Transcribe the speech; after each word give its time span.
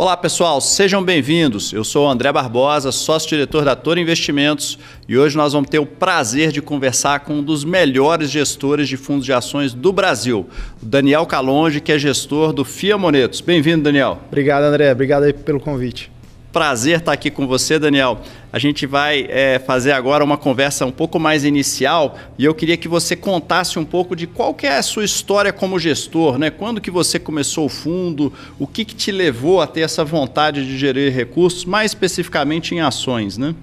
Olá 0.00 0.16
pessoal, 0.16 0.62
sejam 0.62 1.04
bem-vindos. 1.04 1.74
Eu 1.74 1.84
sou 1.84 2.06
o 2.06 2.08
André 2.08 2.32
Barbosa, 2.32 2.90
sócio-diretor 2.90 3.66
da 3.66 3.76
Toro 3.76 4.00
Investimentos 4.00 4.78
e 5.06 5.18
hoje 5.18 5.36
nós 5.36 5.52
vamos 5.52 5.68
ter 5.68 5.78
o 5.78 5.84
prazer 5.84 6.52
de 6.52 6.62
conversar 6.62 7.20
com 7.20 7.34
um 7.34 7.42
dos 7.42 7.64
melhores 7.64 8.30
gestores 8.30 8.88
de 8.88 8.96
fundos 8.96 9.26
de 9.26 9.32
ações 9.34 9.74
do 9.74 9.92
Brasil, 9.92 10.48
o 10.82 10.86
Daniel 10.86 11.26
Calonge, 11.26 11.82
que 11.82 11.92
é 11.92 11.98
gestor 11.98 12.54
do 12.54 12.64
FIA 12.64 12.96
Monetos. 12.96 13.42
Bem-vindo, 13.42 13.82
Daniel. 13.82 14.20
Obrigado, 14.28 14.62
André. 14.62 14.90
Obrigado 14.90 15.34
pelo 15.34 15.60
convite. 15.60 16.10
Prazer 16.52 16.98
estar 16.98 17.12
aqui 17.12 17.30
com 17.30 17.46
você, 17.46 17.78
Daniel. 17.78 18.22
A 18.52 18.58
gente 18.58 18.84
vai 18.84 19.24
é, 19.28 19.60
fazer 19.60 19.92
agora 19.92 20.24
uma 20.24 20.36
conversa 20.36 20.84
um 20.84 20.90
pouco 20.90 21.16
mais 21.16 21.44
inicial 21.44 22.18
e 22.36 22.44
eu 22.44 22.52
queria 22.52 22.76
que 22.76 22.88
você 22.88 23.14
contasse 23.14 23.78
um 23.78 23.84
pouco 23.84 24.16
de 24.16 24.26
qual 24.26 24.52
que 24.52 24.66
é 24.66 24.76
a 24.76 24.82
sua 24.82 25.04
história 25.04 25.52
como 25.52 25.78
gestor, 25.78 26.38
né? 26.38 26.50
Quando 26.50 26.80
que 26.80 26.90
você 26.90 27.20
começou 27.20 27.66
o 27.66 27.68
fundo, 27.68 28.32
o 28.58 28.66
que, 28.66 28.84
que 28.84 28.96
te 28.96 29.12
levou 29.12 29.60
a 29.60 29.66
ter 29.66 29.82
essa 29.82 30.04
vontade 30.04 30.66
de 30.66 30.76
gerir 30.76 31.14
recursos, 31.14 31.64
mais 31.64 31.92
especificamente 31.92 32.74
em 32.74 32.80
ações, 32.80 33.38
né? 33.38 33.54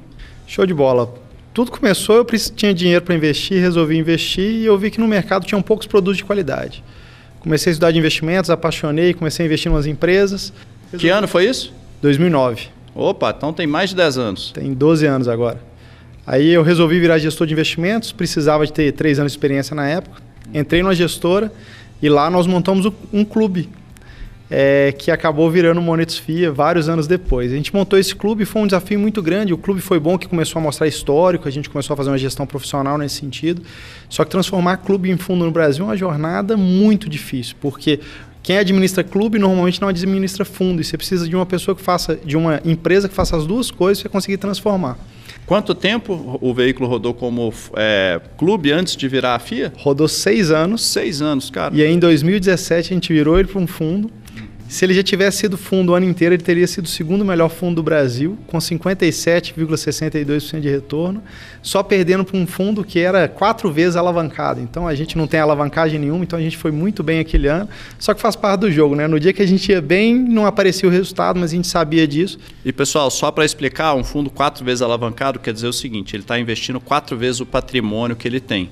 Show 0.47 0.66
de 0.66 0.73
bola. 0.73 1.13
Tudo 1.53 1.72
começou, 1.72 2.16
eu 2.16 2.25
tinha 2.55 2.73
dinheiro 2.73 3.03
para 3.03 3.16
investir, 3.16 3.59
resolvi 3.59 3.97
investir 3.97 4.45
e 4.45 4.66
eu 4.66 4.77
vi 4.77 4.89
que 4.89 4.99
no 4.99 5.08
mercado 5.09 5.45
tinham 5.45 5.61
poucos 5.61 5.88
produtos 5.88 6.17
de 6.17 6.23
qualidade. 6.23 6.81
Comecei 7.41 7.69
a 7.69 7.73
estudar 7.73 7.91
de 7.91 7.99
investimentos, 7.99 8.49
apaixonei, 8.49 9.13
comecei 9.13 9.44
a 9.44 9.47
investir 9.47 9.69
em 9.69 9.75
umas 9.75 9.85
empresas. 9.85 10.53
Resolvi... 10.85 10.99
Que 10.99 11.09
ano 11.09 11.27
foi 11.27 11.49
isso? 11.49 11.73
2009. 12.02 12.77
Opa, 12.99 13.31
então 13.37 13.53
tem 13.53 13.67
mais 13.67 13.91
de 13.91 13.95
10 13.95 14.17
anos. 14.17 14.51
Tem 14.51 14.73
12 14.73 15.05
anos 15.05 15.27
agora. 15.27 15.61
Aí 16.25 16.49
eu 16.49 16.63
resolvi 16.63 16.99
virar 16.99 17.19
gestor 17.19 17.45
de 17.45 17.53
investimentos, 17.53 18.11
precisava 18.11 18.65
de 18.65 18.73
ter 18.73 18.91
3 18.91 19.19
anos 19.19 19.33
de 19.33 19.38
experiência 19.38 19.75
na 19.75 19.88
época. 19.88 20.19
Entrei 20.51 20.81
numa 20.81 20.95
gestora 20.95 21.53
e 22.02 22.09
lá 22.09 22.27
nós 22.31 22.47
montamos 22.47 22.91
um 23.13 23.23
clube 23.23 23.69
é, 24.49 24.95
que 24.97 25.11
acabou 25.11 25.47
virando 25.52 25.80
Monetos 25.80 26.17
FIA 26.17 26.52
vários 26.52 26.89
anos 26.89 27.05
depois. 27.05 27.52
A 27.52 27.55
gente 27.55 27.72
montou 27.72 27.99
esse 27.99 28.16
clube, 28.16 28.45
foi 28.45 28.63
um 28.63 28.66
desafio 28.66 29.00
muito 29.00 29.22
grande. 29.22 29.53
O 29.53 29.59
clube 29.59 29.79
foi 29.79 30.00
bom 30.00 30.17
que 30.17 30.27
começou 30.27 30.59
a 30.59 30.63
mostrar 30.63 30.88
histórico, 30.88 31.47
a 31.47 31.52
gente 31.52 31.69
começou 31.69 31.94
a 31.94 31.97
fazer 31.97 32.09
uma 32.09 32.17
gestão 32.17 32.47
profissional 32.47 32.97
nesse 32.97 33.19
sentido. 33.19 33.61
Só 34.09 34.25
que 34.25 34.31
transformar 34.31 34.77
clube 34.77 35.11
em 35.11 35.17
fundo 35.17 35.45
no 35.45 35.52
Brasil 35.52 35.85
é 35.85 35.88
uma 35.89 35.97
jornada 35.97 36.57
muito 36.57 37.07
difícil, 37.07 37.55
porque 37.61 38.00
quem 38.48 38.58
administra 38.58 39.03
clube 39.03 39.38
normalmente 39.38 39.81
não 39.81 39.90
administra 39.90 40.45
fundo. 40.45 40.80
E 40.80 40.84
você 40.86 40.95
precisa 40.95 41.28
de 41.28 41.36
uma 41.36 41.45
pessoa 41.45 41.76
que 41.76 41.81
faça, 41.81 42.16
de 42.16 42.38
uma 42.38 42.62
empresa 42.64 43.09
que 43.09 43.14
faça 43.14 43.36
as 43.36 43.45
duas 43.45 43.70
coisas 43.70 44.02
para 44.02 44.09
conseguir 44.09 44.38
transformar. 44.38 44.98
Quanto 45.45 45.76
tempo 45.76 46.40
o 46.40 46.53
veículo 46.53 46.88
rodou 46.88 47.14
como 47.14 47.53
é, 47.75 48.22
clube 48.38 48.72
antes 48.72 48.95
de 48.95 49.06
virar 49.06 49.36
a 49.36 49.40
FIA? 49.40 49.73
Rodou 49.75 50.08
seis 50.08 50.50
anos. 50.50 50.86
Seis 50.86 51.22
anos, 51.22 51.50
cara. 51.50 51.75
E 51.75 51.84
aí 51.84 51.92
em 51.92 52.00
2017 52.00 52.94
a 52.94 52.95
gente 52.95 53.12
virou 53.12 53.38
ele 53.38 53.50
para 53.50 53.59
um 53.59 53.68
fundo. 53.68 54.09
Se 54.67 54.83
ele 54.83 54.93
já 54.93 55.01
tivesse 55.01 55.37
sido 55.37 55.57
fundo 55.57 55.93
o 55.93 55.95
ano 55.95 56.05
inteiro, 56.05 56.35
ele 56.35 56.43
teria 56.43 56.67
sido 56.67 56.85
o 56.85 56.89
segundo 56.89 57.23
melhor 57.23 57.47
fundo 57.47 57.77
do 57.77 57.83
Brasil, 57.83 58.37
com 58.47 58.57
57,62% 58.57 60.59
de 60.59 60.69
retorno, 60.69 61.23
só 61.61 61.81
perdendo 61.81 62.25
para 62.25 62.37
um 62.37 62.45
fundo 62.45 62.83
que 62.83 62.99
era 62.99 63.29
quatro 63.29 63.71
vezes 63.71 63.95
alavancado. 63.95 64.59
Então 64.59 64.85
a 64.85 64.93
gente 64.93 65.17
não 65.17 65.25
tem 65.25 65.39
alavancagem 65.39 65.97
nenhuma, 65.97 66.25
então 66.25 66.38
a 66.38 66.41
gente 66.41 66.57
foi 66.57 66.71
muito 66.71 67.01
bem 67.01 67.19
aquele 67.19 67.47
ano, 67.47 67.69
só 67.97 68.13
que 68.13 68.19
faz 68.19 68.35
parte 68.35 68.61
do 68.61 68.71
jogo, 68.71 68.93
né? 68.93 69.07
No 69.07 69.19
dia 69.19 69.31
que 69.31 69.41
a 69.41 69.47
gente 69.47 69.71
ia 69.71 69.81
bem, 69.81 70.13
não 70.13 70.45
aparecia 70.45 70.89
o 70.89 70.91
resultado, 70.91 71.39
mas 71.39 71.51
a 71.51 71.55
gente 71.55 71.67
sabia 71.67 72.05
disso. 72.05 72.38
E 72.65 72.73
pessoal, 72.73 73.09
só 73.09 73.31
para 73.31 73.45
explicar, 73.45 73.95
um 73.95 74.03
fundo 74.03 74.29
quatro 74.29 74.65
vezes 74.65 74.81
alavancado 74.81 75.39
quer 75.39 75.53
dizer 75.53 75.67
o 75.67 75.73
seguinte: 75.73 76.13
ele 76.13 76.23
está 76.23 76.38
investindo 76.38 76.81
quatro 76.81 77.15
vezes 77.15 77.39
o 77.39 77.45
patrimônio 77.45 78.17
que 78.17 78.27
ele 78.27 78.41
tem. 78.41 78.69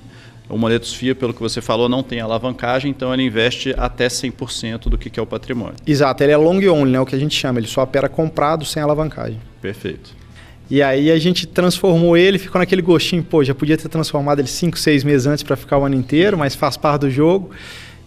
O 0.49 0.57
Monetos 0.57 0.93
FIA, 0.93 1.15
pelo 1.15 1.33
que 1.33 1.39
você 1.39 1.61
falou, 1.61 1.89
não 1.89 2.03
tem 2.03 2.19
alavancagem, 2.19 2.91
então 2.91 3.13
ele 3.13 3.23
investe 3.23 3.73
até 3.77 4.07
100% 4.07 4.89
do 4.89 4.97
que 4.97 5.19
é 5.19 5.23
o 5.23 5.25
patrimônio. 5.25 5.75
Exato, 5.85 6.23
ele 6.23 6.31
é 6.31 6.37
long 6.37 6.59
only, 6.69 6.91
né, 6.91 6.99
o 6.99 7.05
que 7.05 7.15
a 7.15 7.19
gente 7.19 7.35
chama, 7.35 7.59
ele 7.59 7.67
só 7.67 7.81
opera 7.81 8.07
comprado 8.07 8.63
sem 8.63 8.81
alavancagem. 8.81 9.39
Perfeito. 9.61 10.25
E 10.69 10.81
aí 10.81 11.11
a 11.11 11.19
gente 11.19 11.45
transformou 11.45 12.17
ele, 12.17 12.39
ficou 12.39 12.59
naquele 12.59 12.81
gostinho, 12.81 13.23
pô, 13.23 13.43
já 13.43 13.53
podia 13.53 13.77
ter 13.77 13.87
transformado 13.87 14.39
ele 14.39 14.47
5, 14.47 14.77
6 14.77 15.03
meses 15.03 15.27
antes 15.27 15.43
para 15.43 15.55
ficar 15.55 15.77
o 15.77 15.85
ano 15.85 15.95
inteiro, 15.95 16.37
mas 16.37 16.55
faz 16.55 16.75
parte 16.75 17.01
do 17.01 17.09
jogo. 17.09 17.51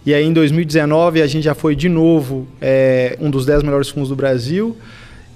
E 0.05 0.13
aí 0.13 0.25
em 0.25 0.33
2019 0.33 1.23
a 1.23 1.27
gente 1.27 1.45
já 1.45 1.55
foi 1.55 1.77
de 1.77 1.89
novo 1.89 2.49
é, 2.61 3.17
um 3.21 3.31
dos 3.31 3.47
10 3.47 3.63
melhores 3.63 3.89
fundos 3.89 4.09
do 4.09 4.17
Brasil. 4.17 4.77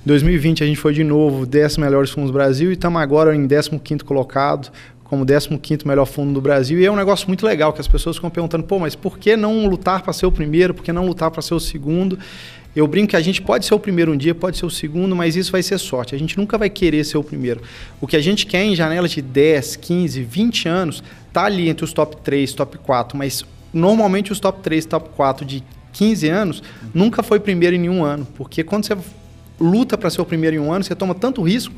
Em 0.05 0.09
2020 0.09 0.65
a 0.65 0.67
gente 0.67 0.79
foi 0.79 0.93
de 0.93 1.05
novo 1.05 1.47
10 1.47 1.77
melhores 1.77 2.11
fundos 2.11 2.31
do 2.31 2.35
Brasil 2.35 2.71
e 2.71 2.75
estamos 2.75 3.01
agora 3.01 3.37
em 3.37 3.47
15º 3.47 4.03
colocado, 4.03 4.73
como 5.13 5.27
15º 5.27 5.87
melhor 5.87 6.07
fundo 6.07 6.33
do 6.33 6.41
Brasil. 6.41 6.81
E 6.81 6.87
é 6.87 6.91
um 6.91 6.97
negócio 6.97 7.29
muito 7.29 7.45
legal, 7.45 7.71
que 7.71 7.83
as 7.83 7.87
pessoas 7.87 8.17
ficam 8.17 8.31
perguntando, 8.31 8.65
pô, 8.65 8.79
mas 8.79 8.95
por 8.95 9.19
que 9.19 9.37
não 9.37 9.67
lutar 9.67 10.01
para 10.01 10.11
ser 10.11 10.25
o 10.25 10.33
primeiro? 10.33 10.73
Por 10.73 10.83
que 10.83 10.91
não 10.91 11.07
lutar 11.07 11.31
para 11.31 11.43
ser 11.43 11.53
o 11.53 11.61
segundo? 11.61 12.19
Eu 12.75 12.87
brinco 12.87 13.09
que 13.09 13.17
a 13.17 13.21
gente 13.21 13.43
pode 13.43 13.67
ser 13.67 13.75
o 13.75 13.79
primeiro 13.79 14.13
um 14.13 14.17
dia, 14.17 14.35
pode 14.35 14.57
ser 14.57 14.65
o 14.65 14.71
segundo, 14.71 15.15
mas 15.15 15.37
isso 15.37 15.53
vai 15.53 15.63
ser 15.63 15.77
sorte. 15.77 16.15
A 16.15 16.19
gente 16.19 16.39
nunca 16.39 16.57
vai 16.57 16.71
querer 16.71 17.05
ser 17.05 17.19
o 17.19 17.23
primeiro. 17.23 17.61
O 18.01 18.07
que 18.07 18.17
a 18.17 18.23
gente 18.23 18.47
quer 18.47 18.65
em 18.65 18.75
janelas 18.75 19.11
de 19.11 19.21
10, 19.21 19.77
15, 19.77 20.23
20 20.23 20.67
anos, 20.67 21.05
tá 21.31 21.45
ali 21.45 21.69
entre 21.69 21.85
os 21.85 21.93
top 21.93 22.17
3, 22.17 22.51
top 22.55 22.79
4, 22.79 23.19
mas 23.19 23.45
normalmente 23.71 24.33
os 24.33 24.41
top 24.41 24.63
3, 24.63 24.87
top 24.87 25.11
4 25.11 25.45
de 25.45 25.63
15 25.93 26.29
anos 26.31 26.63
nunca 26.95 27.23
foi 27.23 27.39
primeiro 27.39 27.77
em 27.77 27.81
nenhum 27.81 28.03
ano, 28.03 28.27
porque 28.35 28.65
quando 28.65 28.87
você 28.87 28.97
luta 29.61 29.99
para 29.99 30.09
ser 30.09 30.23
o 30.23 30.25
primeiro 30.25 30.57
em 30.57 30.59
um 30.59 30.73
ano, 30.73 30.83
você 30.83 30.95
toma 30.95 31.15
tanto 31.15 31.43
risco 31.43 31.75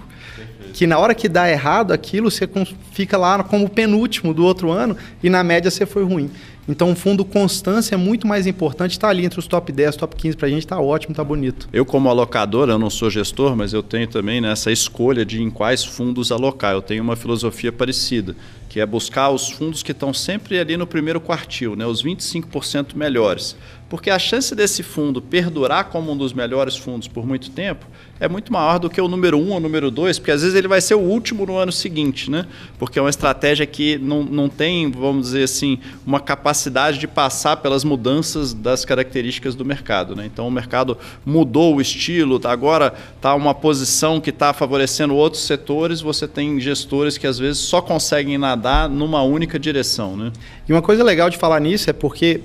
que 0.74 0.88
na 0.88 0.98
hora 0.98 1.14
que 1.14 1.28
dá 1.28 1.48
errado 1.48 1.92
aquilo, 1.92 2.28
você 2.28 2.48
fica 2.90 3.16
lá 3.16 3.40
como 3.44 3.68
penúltimo 3.68 4.34
do 4.34 4.44
outro 4.44 4.72
ano 4.72 4.96
e 5.22 5.30
na 5.30 5.44
média 5.44 5.70
você 5.70 5.86
foi 5.86 6.02
ruim. 6.02 6.28
Então, 6.68 6.90
o 6.90 6.96
fundo 6.96 7.24
constância 7.24 7.94
é 7.94 7.98
muito 7.98 8.26
mais 8.26 8.44
importante, 8.44 8.92
está 8.92 9.08
ali 9.08 9.24
entre 9.24 9.38
os 9.38 9.46
top 9.46 9.70
10, 9.70 9.94
top 9.94 10.16
15 10.16 10.36
para 10.36 10.48
a 10.48 10.50
gente, 10.50 10.64
está 10.64 10.80
ótimo, 10.80 11.12
está 11.12 11.22
bonito. 11.22 11.68
Eu, 11.72 11.84
como 11.84 12.08
alocador, 12.08 12.68
eu 12.68 12.78
não 12.78 12.90
sou 12.90 13.08
gestor, 13.08 13.54
mas 13.54 13.72
eu 13.72 13.84
tenho 13.84 14.08
também 14.08 14.40
nessa 14.40 14.72
escolha 14.72 15.24
de 15.24 15.40
em 15.40 15.48
quais 15.48 15.84
fundos 15.84 16.32
alocar. 16.32 16.72
Eu 16.72 16.82
tenho 16.82 17.04
uma 17.04 17.14
filosofia 17.14 17.70
parecida, 17.70 18.34
que 18.74 18.80
é 18.80 18.84
buscar 18.84 19.30
os 19.30 19.50
fundos 19.50 19.84
que 19.84 19.92
estão 19.92 20.12
sempre 20.12 20.58
ali 20.58 20.76
no 20.76 20.84
primeiro 20.84 21.20
quartil, 21.20 21.76
né, 21.76 21.86
os 21.86 22.02
25% 22.02 22.96
melhores. 22.96 23.54
Porque 23.88 24.10
a 24.10 24.18
chance 24.18 24.52
desse 24.52 24.82
fundo 24.82 25.22
perdurar 25.22 25.84
como 25.84 26.10
um 26.10 26.16
dos 26.16 26.32
melhores 26.32 26.76
fundos 26.76 27.06
por 27.06 27.24
muito 27.24 27.50
tempo 27.50 27.86
é 28.18 28.28
muito 28.28 28.52
maior 28.52 28.78
do 28.78 28.88
que 28.90 29.00
o 29.00 29.06
número 29.06 29.38
um 29.38 29.50
ou 29.50 29.58
o 29.58 29.60
número 29.60 29.90
dois, 29.90 30.18
porque 30.18 30.30
às 30.30 30.40
vezes 30.40 30.56
ele 30.56 30.66
vai 30.66 30.80
ser 30.80 30.94
o 30.94 31.00
último 31.00 31.44
no 31.46 31.56
ano 31.56 31.70
seguinte, 31.70 32.30
né? 32.30 32.46
Porque 32.78 32.98
é 32.98 33.02
uma 33.02 33.10
estratégia 33.10 33.66
que 33.66 33.98
não, 33.98 34.24
não 34.24 34.48
tem, 34.48 34.90
vamos 34.90 35.26
dizer 35.26 35.44
assim, 35.44 35.78
uma 36.06 36.18
capacidade 36.18 36.98
de 36.98 37.06
passar 37.06 37.58
pelas 37.58 37.84
mudanças 37.84 38.54
das 38.54 38.84
características 38.84 39.54
do 39.54 39.64
mercado, 39.64 40.16
né? 40.16 40.26
Então 40.26 40.48
o 40.48 40.50
mercado 40.50 40.96
mudou 41.24 41.76
o 41.76 41.80
estilo, 41.80 42.40
agora 42.44 42.94
está 43.16 43.34
uma 43.34 43.54
posição 43.54 44.20
que 44.20 44.30
está 44.30 44.52
favorecendo 44.52 45.14
outros 45.14 45.44
setores, 45.44 46.00
você 46.00 46.26
tem 46.26 46.58
gestores 46.58 47.18
que 47.18 47.26
às 47.26 47.38
vezes 47.38 47.58
só 47.58 47.82
conseguem 47.82 48.38
nadar 48.38 48.63
numa 48.88 49.22
única 49.22 49.58
direção, 49.58 50.16
né? 50.16 50.32
E 50.68 50.72
uma 50.72 50.82
coisa 50.82 51.04
legal 51.04 51.28
de 51.28 51.36
falar 51.36 51.60
nisso 51.60 51.90
é 51.90 51.92
porque 51.92 52.40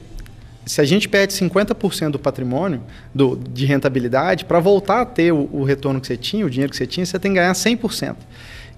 se 0.66 0.80
a 0.80 0.86
gente 0.86 1.10
perde 1.10 1.34
50% 1.34 2.12
do 2.12 2.20
patrimônio 2.20 2.82
do, 3.14 3.36
de 3.36 3.66
rentabilidade, 3.66 4.46
para 4.46 4.60
voltar 4.60 5.02
a 5.02 5.06
ter 5.06 5.32
o, 5.32 5.50
o, 5.52 5.64
retorno 5.64 6.00
que 6.00 6.06
você 6.06 6.16
tinha, 6.16 6.46
o 6.46 6.50
dinheiro 6.50 6.70
que 6.70 6.78
você 6.78 6.86
tinha, 6.86 7.06
você 7.06 7.18
tem 7.18 7.32
que 7.32 7.40
ganhar 7.40 7.54
100%. 7.54 8.16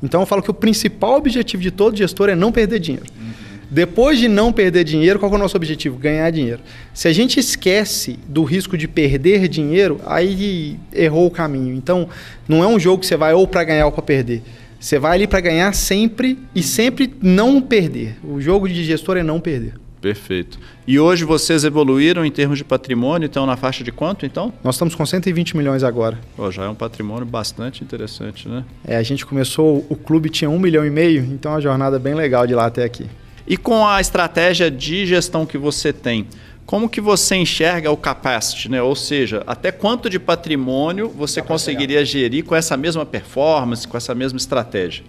Então 0.01 0.21
eu 0.21 0.25
falo 0.25 0.41
que 0.41 0.49
o 0.49 0.53
principal 0.53 1.17
objetivo 1.17 1.61
de 1.61 1.69
todo 1.69 1.97
gestor 1.97 2.29
é 2.29 2.35
não 2.35 2.51
perder 2.51 2.79
dinheiro. 2.79 3.05
Uhum. 3.19 3.31
Depois 3.69 4.19
de 4.19 4.27
não 4.27 4.51
perder 4.51 4.83
dinheiro, 4.83 5.17
qual 5.17 5.31
é 5.31 5.35
o 5.35 5.37
nosso 5.37 5.55
objetivo? 5.55 5.97
Ganhar 5.97 6.29
dinheiro. 6.29 6.59
Se 6.93 7.07
a 7.07 7.13
gente 7.13 7.39
esquece 7.39 8.19
do 8.27 8.43
risco 8.43 8.77
de 8.77 8.85
perder 8.85 9.47
dinheiro, 9.47 9.99
aí 10.05 10.77
errou 10.93 11.25
o 11.25 11.31
caminho. 11.31 11.73
Então, 11.73 12.09
não 12.49 12.61
é 12.63 12.67
um 12.67 12.77
jogo 12.77 12.99
que 12.99 13.05
você 13.05 13.15
vai 13.15 13.33
ou 13.33 13.47
para 13.47 13.63
ganhar 13.63 13.85
ou 13.85 13.91
para 13.91 14.01
perder. 14.01 14.43
Você 14.81 14.97
vai 14.97 15.13
ali 15.13 15.27
para 15.27 15.39
ganhar 15.39 15.71
sempre 15.75 16.39
e 16.55 16.63
sempre 16.63 17.13
não 17.21 17.61
perder. 17.61 18.17
O 18.23 18.41
jogo 18.41 18.67
de 18.67 18.83
gestor 18.83 19.15
é 19.15 19.21
não 19.21 19.39
perder. 19.39 19.75
Perfeito. 20.01 20.59
E 20.87 20.99
hoje 20.99 21.23
vocês 21.23 21.63
evoluíram 21.63 22.25
em 22.25 22.31
termos 22.31 22.57
de 22.57 22.63
patrimônio, 22.63 23.27
então 23.27 23.45
na 23.45 23.55
faixa 23.55 23.83
de 23.83 23.91
quanto 23.91 24.25
então? 24.25 24.51
Nós 24.63 24.73
estamos 24.73 24.95
com 24.95 25.05
120 25.05 25.55
milhões 25.55 25.83
agora. 25.83 26.17
Pô, 26.35 26.49
já 26.49 26.63
é 26.63 26.67
um 26.67 26.73
patrimônio 26.73 27.27
bastante 27.27 27.83
interessante, 27.83 28.49
né? 28.49 28.65
É, 28.83 28.95
a 28.95 29.03
gente 29.03 29.23
começou, 29.23 29.85
o 29.87 29.95
clube 29.95 30.31
tinha 30.31 30.49
um 30.49 30.57
milhão 30.57 30.83
e 30.83 30.89
meio, 30.89 31.23
então 31.31 31.51
é 31.51 31.55
uma 31.55 31.61
jornada 31.61 31.99
bem 31.99 32.15
legal 32.15 32.47
de 32.47 32.55
lá 32.55 32.65
até 32.65 32.83
aqui. 32.83 33.05
E 33.45 33.57
com 33.57 33.85
a 33.85 34.01
estratégia 34.01 34.71
de 34.71 35.05
gestão 35.05 35.45
que 35.45 35.59
você 35.59 35.93
tem, 35.93 36.25
como 36.71 36.89
que 36.89 36.99
você 36.99 37.35
enxerga 37.35 37.91
o 37.91 37.97
capacity, 37.97 38.67
né? 38.67 38.81
Ou 38.81 38.95
seja, 38.95 39.43
até 39.45 39.71
quanto 39.71 40.09
de 40.09 40.17
patrimônio 40.17 41.07
você 41.09 41.39
conseguiria 41.39 42.03
gerir 42.03 42.43
com 42.43 42.55
essa 42.55 42.75
mesma 42.75 43.05
performance, 43.05 43.87
com 43.87 43.95
essa 43.95 44.15
mesma 44.15 44.37
estratégia? 44.37 45.03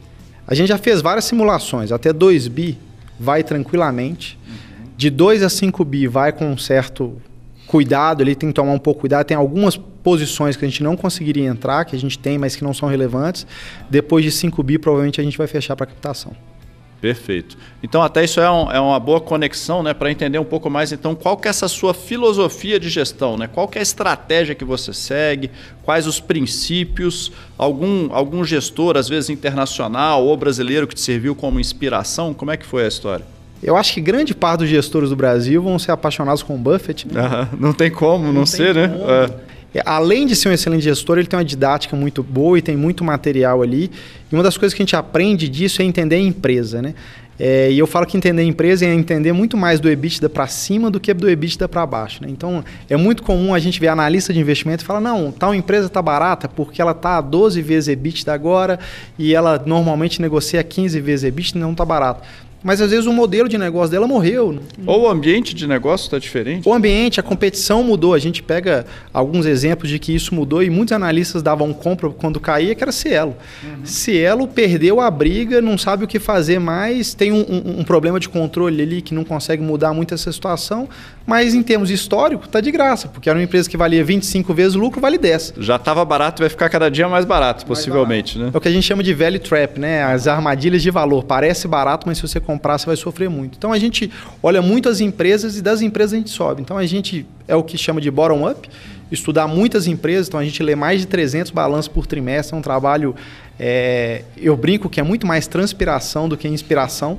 A 0.46 0.54
gente 0.54 0.68
já 0.68 0.76
fez 0.76 1.00
várias 1.00 1.24
simulações, 1.24 1.90
até 1.90 2.12
2 2.12 2.48
bi 2.48 2.76
vai 3.18 3.42
tranquilamente. 3.42 4.38
Uhum 4.46 4.72
de 5.02 5.10
2 5.10 5.42
a 5.42 5.48
5 5.48 5.84
bi 5.84 6.06
vai 6.06 6.32
com 6.32 6.46
um 6.46 6.56
certo 6.56 7.20
cuidado, 7.66 8.22
ele 8.22 8.36
tem 8.36 8.50
que 8.50 8.54
tomar 8.54 8.70
um 8.70 8.78
pouco 8.78 9.00
cuidado. 9.00 9.26
Tem 9.26 9.36
algumas 9.36 9.76
posições 9.76 10.56
que 10.56 10.64
a 10.64 10.68
gente 10.68 10.80
não 10.80 10.96
conseguiria 10.96 11.44
entrar, 11.44 11.84
que 11.84 11.96
a 11.96 11.98
gente 11.98 12.16
tem, 12.16 12.38
mas 12.38 12.54
que 12.54 12.62
não 12.62 12.72
são 12.72 12.88
relevantes. 12.88 13.44
Depois 13.90 14.24
de 14.24 14.30
5 14.30 14.62
bi, 14.62 14.78
provavelmente 14.78 15.20
a 15.20 15.24
gente 15.24 15.36
vai 15.36 15.48
fechar 15.48 15.74
para 15.74 15.86
captação. 15.86 16.36
Perfeito. 17.02 17.58
Então, 17.82 18.00
até 18.00 18.22
isso 18.22 18.38
é, 18.38 18.48
um, 18.48 18.70
é 18.70 18.78
uma 18.78 19.00
boa 19.00 19.20
conexão 19.20 19.82
né, 19.82 19.92
para 19.92 20.08
entender 20.08 20.38
um 20.38 20.44
pouco 20.44 20.70
mais, 20.70 20.92
então, 20.92 21.16
qual 21.16 21.36
que 21.36 21.48
é 21.48 21.50
essa 21.50 21.66
sua 21.66 21.92
filosofia 21.92 22.78
de 22.78 22.88
gestão, 22.88 23.36
né? 23.36 23.48
qual 23.52 23.66
que 23.66 23.76
é 23.76 23.80
a 23.80 23.82
estratégia 23.82 24.54
que 24.54 24.64
você 24.64 24.92
segue, 24.92 25.50
quais 25.82 26.06
os 26.06 26.20
princípios, 26.20 27.32
algum, 27.58 28.08
algum 28.14 28.44
gestor, 28.44 28.96
às 28.96 29.08
vezes 29.08 29.30
internacional 29.30 30.24
ou 30.24 30.36
brasileiro, 30.36 30.86
que 30.86 30.94
te 30.94 31.00
serviu 31.00 31.34
como 31.34 31.58
inspiração, 31.58 32.32
como 32.32 32.52
é 32.52 32.56
que 32.56 32.64
foi 32.64 32.84
a 32.84 32.88
história? 32.88 33.26
Eu 33.60 33.76
acho 33.76 33.92
que 33.94 34.00
grande 34.00 34.32
parte 34.32 34.60
dos 34.60 34.68
gestores 34.68 35.10
do 35.10 35.16
Brasil 35.16 35.60
vão 35.60 35.80
ser 35.80 35.90
apaixonados 35.90 36.44
com 36.44 36.54
o 36.54 36.58
Buffett. 36.58 37.08
Né? 37.12 37.48
não 37.58 37.72
tem 37.72 37.90
como 37.90 38.26
não, 38.26 38.32
não 38.32 38.46
ser, 38.46 38.76
né? 38.76 38.84
É. 38.84 39.52
É, 39.74 39.82
além 39.84 40.26
de 40.26 40.36
ser 40.36 40.48
um 40.48 40.52
excelente 40.52 40.82
gestor, 40.82 41.18
ele 41.18 41.26
tem 41.26 41.38
uma 41.38 41.44
didática 41.44 41.96
muito 41.96 42.22
boa 42.22 42.58
e 42.58 42.62
tem 42.62 42.76
muito 42.76 43.02
material 43.02 43.62
ali. 43.62 43.90
E 44.30 44.34
uma 44.34 44.42
das 44.42 44.56
coisas 44.56 44.74
que 44.74 44.82
a 44.82 44.84
gente 44.84 44.96
aprende 44.96 45.48
disso 45.48 45.82
é 45.82 45.84
entender 45.84 46.16
a 46.16 46.20
empresa, 46.20 46.82
né? 46.82 46.94
É, 47.38 47.72
e 47.72 47.78
eu 47.78 47.86
falo 47.86 48.06
que 48.06 48.16
entender 48.16 48.42
a 48.42 48.44
empresa 48.44 48.84
é 48.84 48.94
entender 48.94 49.32
muito 49.32 49.56
mais 49.56 49.80
do 49.80 49.88
EBITDA 49.88 50.28
para 50.28 50.46
cima 50.46 50.90
do 50.90 51.00
que 51.00 51.12
do 51.12 51.28
EBITDA 51.28 51.66
para 51.66 51.84
baixo. 51.86 52.22
Né? 52.22 52.28
Então, 52.30 52.62
é 52.88 52.96
muito 52.96 53.22
comum 53.22 53.54
a 53.54 53.58
gente 53.58 53.80
ver 53.80 53.88
analista 53.88 54.32
de 54.32 54.38
investimento 54.38 54.84
e 54.84 54.86
falar, 54.86 55.00
não, 55.00 55.32
tal 55.32 55.54
empresa 55.54 55.86
está 55.86 56.00
barata 56.00 56.48
porque 56.48 56.80
ela 56.80 56.92
está 56.92 57.16
a 57.16 57.20
12 57.20 57.60
vezes 57.62 57.88
EBITDA 57.88 58.32
agora 58.32 58.78
e 59.18 59.34
ela 59.34 59.60
normalmente 59.64 60.20
negocia 60.20 60.62
15 60.62 61.00
vezes 61.00 61.24
EBITDA 61.24 61.58
não 61.58 61.72
está 61.72 61.84
barato 61.84 62.22
mas 62.62 62.80
às 62.80 62.90
vezes 62.90 63.06
o 63.06 63.12
modelo 63.12 63.48
de 63.48 63.58
negócio 63.58 63.90
dela 63.90 64.06
morreu. 64.06 64.60
Ou 64.86 65.02
o 65.02 65.08
ambiente 65.08 65.54
de 65.54 65.66
negócio 65.66 66.04
está 66.04 66.18
diferente? 66.18 66.68
O 66.68 66.72
ambiente, 66.72 67.20
a 67.20 67.22
competição 67.22 67.82
mudou. 67.82 68.14
A 68.14 68.18
gente 68.18 68.42
pega 68.42 68.86
alguns 69.12 69.46
exemplos 69.46 69.88
de 69.88 69.98
que 69.98 70.14
isso 70.14 70.34
mudou 70.34 70.62
e 70.62 70.70
muitos 70.70 70.92
analistas 70.92 71.42
davam 71.42 71.72
compra 71.72 72.10
quando 72.10 72.40
caía, 72.40 72.74
que 72.74 72.82
era 72.82 72.92
Cielo. 72.92 73.36
Uhum. 73.62 73.84
Cielo 73.84 74.46
perdeu 74.46 75.00
a 75.00 75.10
briga, 75.10 75.60
não 75.60 75.76
sabe 75.76 76.04
o 76.04 76.08
que 76.08 76.18
fazer 76.18 76.58
mais, 76.58 77.14
tem 77.14 77.32
um, 77.32 77.40
um, 77.40 77.80
um, 77.80 77.84
problema 77.84 78.20
de 78.20 78.28
controle 78.28 78.82
ali 78.82 79.02
que 79.02 79.14
não 79.14 79.24
consegue 79.24 79.62
mudar 79.62 79.92
muito 79.92 80.14
essa 80.14 80.30
situação, 80.30 80.88
mas 81.26 81.54
em 81.54 81.62
termos 81.62 81.90
históricos 81.90 82.46
está 82.46 82.60
de 82.60 82.70
graça, 82.70 83.08
porque 83.08 83.28
era 83.28 83.38
uma 83.38 83.44
empresa 83.44 83.68
que 83.68 83.76
valia 83.76 84.04
25 84.04 84.52
vezes 84.54 84.74
o 84.74 84.78
lucro, 84.78 85.00
vale 85.00 85.18
10. 85.18 85.54
Já 85.58 85.76
estava 85.76 86.04
barato, 86.04 86.40
vai 86.40 86.48
ficar 86.48 86.68
cada 86.68 86.90
dia 86.90 87.08
mais 87.08 87.24
barato, 87.24 87.66
mais 87.66 87.78
possivelmente. 87.78 88.38
Barato. 88.38 88.52
Né? 88.52 88.54
É 88.54 88.58
o 88.58 88.60
que 88.60 88.68
a 88.68 88.72
gente 88.72 88.84
chama 88.84 89.02
de 89.02 89.14
value 89.14 89.38
trap, 89.38 89.78
né? 89.78 90.04
as 90.04 90.26
armadilhas 90.26 90.82
de 90.82 90.90
valor. 90.90 91.24
Parece 91.24 91.66
barato, 91.66 92.06
mas 92.06 92.18
se 92.18 92.22
você 92.22 92.40
comprar, 92.52 92.78
você 92.78 92.86
vai 92.86 92.96
sofrer 92.96 93.28
muito. 93.28 93.56
Então 93.56 93.72
a 93.72 93.78
gente 93.78 94.10
olha 94.42 94.60
muito 94.60 94.88
as 94.88 95.00
empresas 95.00 95.56
e 95.56 95.62
das 95.62 95.80
empresas 95.80 96.12
a 96.14 96.16
gente 96.16 96.30
sobe. 96.30 96.62
Então 96.62 96.76
a 96.76 96.86
gente 96.86 97.26
é 97.48 97.56
o 97.56 97.62
que 97.62 97.78
chama 97.78 98.00
de 98.00 98.10
bottom 98.10 98.48
up, 98.48 98.68
estudar 99.10 99.46
muitas 99.46 99.86
empresas. 99.86 100.28
Então 100.28 100.38
a 100.38 100.44
gente 100.44 100.62
lê 100.62 100.74
mais 100.74 101.00
de 101.00 101.06
300 101.06 101.50
balanços 101.50 101.88
por 101.88 102.06
trimestre. 102.06 102.54
É 102.54 102.58
um 102.58 102.62
trabalho, 102.62 103.14
é, 103.58 104.22
eu 104.36 104.56
brinco 104.56 104.88
que 104.88 105.00
é 105.00 105.02
muito 105.02 105.26
mais 105.26 105.46
transpiração 105.46 106.28
do 106.28 106.36
que 106.36 106.46
inspiração. 106.46 107.18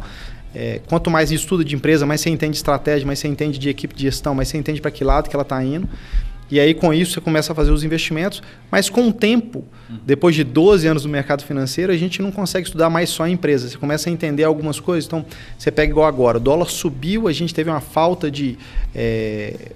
É, 0.56 0.82
quanto 0.88 1.10
mais 1.10 1.32
estuda 1.32 1.64
de 1.66 1.76
empresa, 1.76 2.06
mais 2.06 2.22
você 2.22 2.30
entende 2.30 2.52
de 2.52 2.58
estratégia, 2.58 3.08
mais 3.08 3.18
você 3.18 3.28
entende 3.28 3.58
de 3.58 3.70
equipe 3.70 3.96
de 3.96 4.04
gestão, 4.04 4.36
mais 4.36 4.50
você 4.50 4.58
entende 4.58 4.80
para 4.80 4.92
que 4.92 5.04
lado 5.04 5.28
que 5.28 5.36
ela 5.36 5.42
está 5.42 5.64
indo. 5.64 5.90
E 6.50 6.60
aí, 6.60 6.74
com 6.74 6.94
isso, 6.94 7.14
você 7.14 7.22
começa 7.22 7.52
a 7.52 7.56
fazer 7.56 7.72
os 7.72 7.84
investimentos. 7.84 8.42
Mas 8.70 8.90
com 8.90 9.08
o 9.08 9.14
tempo, 9.14 9.66
depois 10.06 10.36
de 10.36 10.44
12 10.44 10.88
anos 10.88 11.06
no 11.06 11.12
mercado 11.12 11.44
financeiro, 11.44 11.92
a 11.92 11.98
gente 11.98 12.22
não 12.22 12.32
consegue 12.32 12.68
estudar 12.68 12.90
mais 12.90 13.10
só 13.10 13.24
a 13.24 13.30
empresa. 13.30 13.70
Você 13.70 13.78
começa 13.78 14.10
a 14.10 14.14
entender 14.14 14.44
algumas 14.44 14.80
coisas. 14.80 15.06
Então, 15.06 15.26
você 15.58 15.72
pega 15.72 15.92
igual 15.92 16.08
agora. 16.08 16.38
O 16.38 16.42
dólar 16.42 16.70
subiu, 16.70 17.28
a 17.28 17.32
gente 17.32 17.54
teve 17.54 17.70
uma 17.70 17.82
falta 17.82 18.30
de... 18.30 18.58
É, 18.94 19.72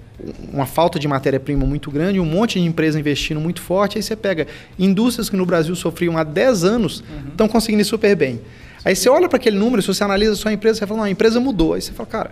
uma 0.51 0.65
falta 0.65 0.97
de 0.97 1.07
matéria-prima 1.07 1.63
muito 1.63 1.91
grande, 1.91 2.19
um 2.19 2.25
monte 2.25 2.59
de 2.59 2.65
empresa 2.65 2.99
investindo 2.99 3.39
muito 3.39 3.61
forte. 3.61 3.97
Aí 3.97 4.03
você 4.03 4.15
pega 4.15 4.47
indústrias 4.77 5.29
que 5.29 5.37
no 5.37 5.45
Brasil 5.45 5.75
sofriam 5.75 6.17
há 6.17 6.23
10 6.23 6.63
anos, 6.63 7.01
uhum. 7.01 7.29
estão 7.29 7.47
conseguindo 7.47 7.83
ir 7.83 7.85
super 7.85 8.15
bem. 8.15 8.41
Aí 8.83 8.95
você 8.95 9.09
olha 9.09 9.29
para 9.29 9.37
aquele 9.37 9.57
número, 9.57 9.79
se 9.79 9.87
você 9.87 10.03
analisa 10.03 10.35
só 10.35 10.49
a 10.49 10.53
empresa, 10.53 10.79
você 10.79 10.87
fala, 10.87 11.01
não, 11.01 11.05
a 11.05 11.09
empresa 11.09 11.39
mudou. 11.39 11.75
Aí 11.75 11.81
você 11.81 11.91
fala, 11.91 12.07
cara 12.07 12.31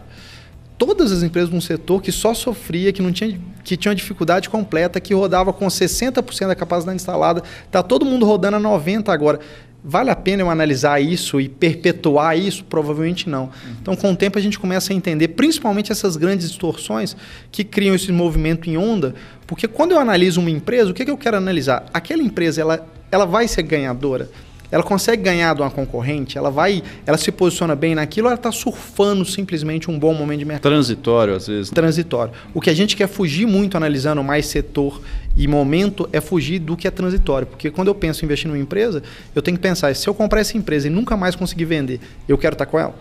todas 0.77 1.11
as 1.11 1.23
empresas 1.23 1.49
num 1.49 1.61
setor 1.61 2.01
que 2.01 2.11
só 2.11 2.33
sofria, 2.33 2.91
que 2.91 3.01
não 3.01 3.11
tinha, 3.11 3.39
que 3.63 3.77
tinha 3.77 3.91
uma 3.91 3.95
dificuldade 3.95 4.49
completa, 4.49 4.99
que 4.99 5.13
rodava 5.13 5.53
com 5.53 5.65
60% 5.67 6.47
da 6.47 6.55
capacidade 6.55 6.95
instalada, 6.95 7.43
está 7.65 7.81
todo 7.81 8.05
mundo 8.05 8.25
rodando 8.25 8.57
a 8.57 8.59
90 8.59 9.11
agora. 9.11 9.39
Vale 9.87 10.09
a 10.09 10.15
pena 10.15 10.41
eu 10.41 10.49
analisar 10.49 10.99
isso 10.99 11.39
e 11.39 11.47
perpetuar 11.47 12.35
isso? 12.35 12.63
Provavelmente 12.63 13.29
não. 13.29 13.43
Uhum. 13.43 13.51
Então, 13.79 13.95
com 13.95 14.11
o 14.11 14.15
tempo, 14.15 14.39
a 14.39 14.41
gente 14.41 14.57
começa 14.57 14.91
a 14.91 14.95
entender, 14.95 15.27
principalmente 15.29 15.91
essas 15.91 16.17
grandes 16.17 16.49
distorções 16.49 17.15
que 17.51 17.63
criam 17.63 17.93
esse 17.93 18.11
movimento 18.11 18.67
em 18.67 18.77
onda, 18.77 19.13
porque 19.45 19.67
quando 19.67 19.91
eu 19.91 19.99
analiso 19.99 20.39
uma 20.39 20.49
empresa, 20.49 20.89
o 20.89 20.93
que, 20.93 21.03
é 21.03 21.05
que 21.05 21.11
eu 21.11 21.17
quero 21.17 21.37
analisar? 21.37 21.85
Aquela 21.93 22.23
empresa, 22.23 22.61
ela, 22.61 22.87
ela 23.11 23.25
vai 23.25 23.47
ser 23.47 23.61
ganhadora? 23.61 24.27
Ela 24.71 24.83
consegue 24.83 25.23
ganhar 25.23 25.53
de 25.55 25.61
uma 25.61 25.69
concorrente, 25.69 26.37
ela 26.37 26.49
vai, 26.49 26.83
ela 27.05 27.17
se 27.17 27.31
posiciona 27.31 27.75
bem 27.75 27.95
naquilo, 27.95 28.27
ela 28.27 28.35
está 28.35 28.51
surfando 28.51 29.25
simplesmente 29.25 29.89
um 29.89 29.97
bom 29.97 30.13
momento 30.13 30.39
de 30.39 30.45
mercado. 30.45 30.71
Transitório, 30.71 31.35
às 31.35 31.47
vezes. 31.47 31.71
Né? 31.71 31.75
Transitório. 31.75 32.33
O 32.53 32.61
que 32.61 32.69
a 32.69 32.73
gente 32.73 32.95
quer 32.95 33.07
fugir 33.07 33.45
muito 33.45 33.77
analisando 33.77 34.23
mais 34.23 34.45
setor 34.47 35.01
e 35.35 35.47
momento 35.47 36.07
é 36.11 36.21
fugir 36.21 36.59
do 36.59 36.77
que 36.77 36.87
é 36.87 36.91
transitório. 36.91 37.47
Porque 37.47 37.69
quando 37.69 37.89
eu 37.89 37.95
penso 37.95 38.23
em 38.23 38.25
investir 38.25 38.47
numa 38.47 38.59
empresa, 38.59 39.03
eu 39.33 39.41
tenho 39.41 39.57
que 39.57 39.63
pensar, 39.63 39.93
se 39.95 40.07
eu 40.07 40.13
comprar 40.13 40.41
essa 40.41 40.57
empresa 40.57 40.87
e 40.87 40.89
nunca 40.89 41.17
mais 41.17 41.35
conseguir 41.35 41.65
vender, 41.65 41.99
eu 42.27 42.37
quero 42.37 42.53
estar 42.53 42.65
com 42.65 42.79
ela? 42.79 42.95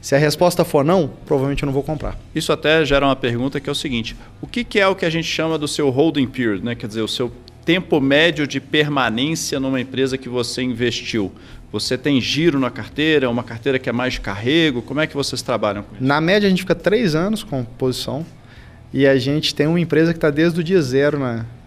Se 0.00 0.14
a 0.14 0.18
resposta 0.18 0.64
for 0.64 0.84
não, 0.84 1.10
provavelmente 1.26 1.62
eu 1.62 1.66
não 1.66 1.72
vou 1.72 1.82
comprar. 1.82 2.16
Isso 2.34 2.52
até 2.52 2.84
gera 2.84 3.04
uma 3.04 3.16
pergunta 3.16 3.58
que 3.58 3.68
é 3.68 3.72
o 3.72 3.74
seguinte: 3.74 4.14
o 4.40 4.46
que, 4.46 4.62
que 4.62 4.78
é 4.78 4.86
o 4.86 4.94
que 4.94 5.04
a 5.04 5.10
gente 5.10 5.26
chama 5.26 5.58
do 5.58 5.66
seu 5.66 5.90
holding 5.90 6.26
period, 6.26 6.64
né? 6.64 6.74
Quer 6.74 6.86
dizer, 6.86 7.02
o 7.02 7.08
seu 7.08 7.32
tempo 7.68 8.00
médio 8.00 8.46
de 8.46 8.60
permanência 8.60 9.60
numa 9.60 9.78
empresa 9.78 10.16
que 10.16 10.26
você 10.26 10.62
investiu? 10.62 11.30
Você 11.70 11.98
tem 11.98 12.18
giro 12.18 12.58
na 12.58 12.70
carteira? 12.70 13.26
É 13.26 13.28
uma 13.28 13.42
carteira 13.42 13.78
que 13.78 13.90
é 13.90 13.92
mais 13.92 14.14
de 14.14 14.22
carrego? 14.22 14.80
Como 14.80 15.00
é 15.00 15.06
que 15.06 15.14
vocês 15.14 15.42
trabalham 15.42 15.82
com 15.82 15.94
isso? 15.94 16.02
Na 16.02 16.18
média, 16.18 16.46
a 16.46 16.48
gente 16.48 16.62
fica 16.62 16.74
três 16.74 17.14
anos 17.14 17.42
com 17.42 17.62
posição 17.62 18.24
e 18.90 19.06
a 19.06 19.18
gente 19.18 19.54
tem 19.54 19.66
uma 19.66 19.78
empresa 19.78 20.14
que 20.14 20.16
está 20.16 20.30
desde 20.30 20.60
o 20.60 20.64
dia 20.64 20.80
zero 20.80 21.18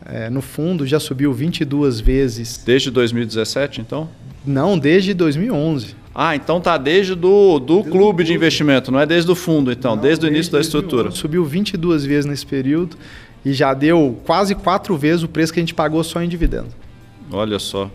é, 0.03 0.27
no 0.27 0.41
fundo, 0.41 0.87
já 0.87 0.99
subiu 0.99 1.31
22 1.31 1.99
vezes. 1.99 2.63
Desde 2.65 2.89
2017, 2.89 3.81
então? 3.81 4.09
Não, 4.43 4.79
desde 4.79 5.13
2011. 5.13 5.95
Ah, 6.15 6.35
então 6.35 6.59
tá 6.59 6.79
desde 6.79 7.13
do, 7.13 7.59
do 7.59 7.83
clube 7.83 8.23
de 8.23 8.33
investimento, 8.33 8.91
não 8.91 8.99
é 8.99 9.05
desde 9.05 9.29
o 9.29 9.35
fundo, 9.35 9.71
então, 9.71 9.95
não, 9.95 10.01
desde 10.01 10.25
o 10.25 10.27
início 10.27 10.51
desde 10.51 10.71
da 10.73 10.79
estrutura. 10.79 11.11
Subiu 11.11 11.45
22 11.45 12.05
vezes 12.05 12.25
nesse 12.25 12.45
período 12.45 12.97
e 13.43 13.53
já 13.53 13.73
deu 13.73 14.19
quase 14.25 14.55
quatro 14.55 14.95
vezes 14.97 15.23
o 15.23 15.27
preço 15.27 15.53
que 15.53 15.59
a 15.59 15.63
gente 15.63 15.73
pagou 15.73 16.03
só 16.03 16.21
em 16.21 16.29
dividendo. 16.29 16.69
Olha 17.31 17.59
só. 17.59 17.89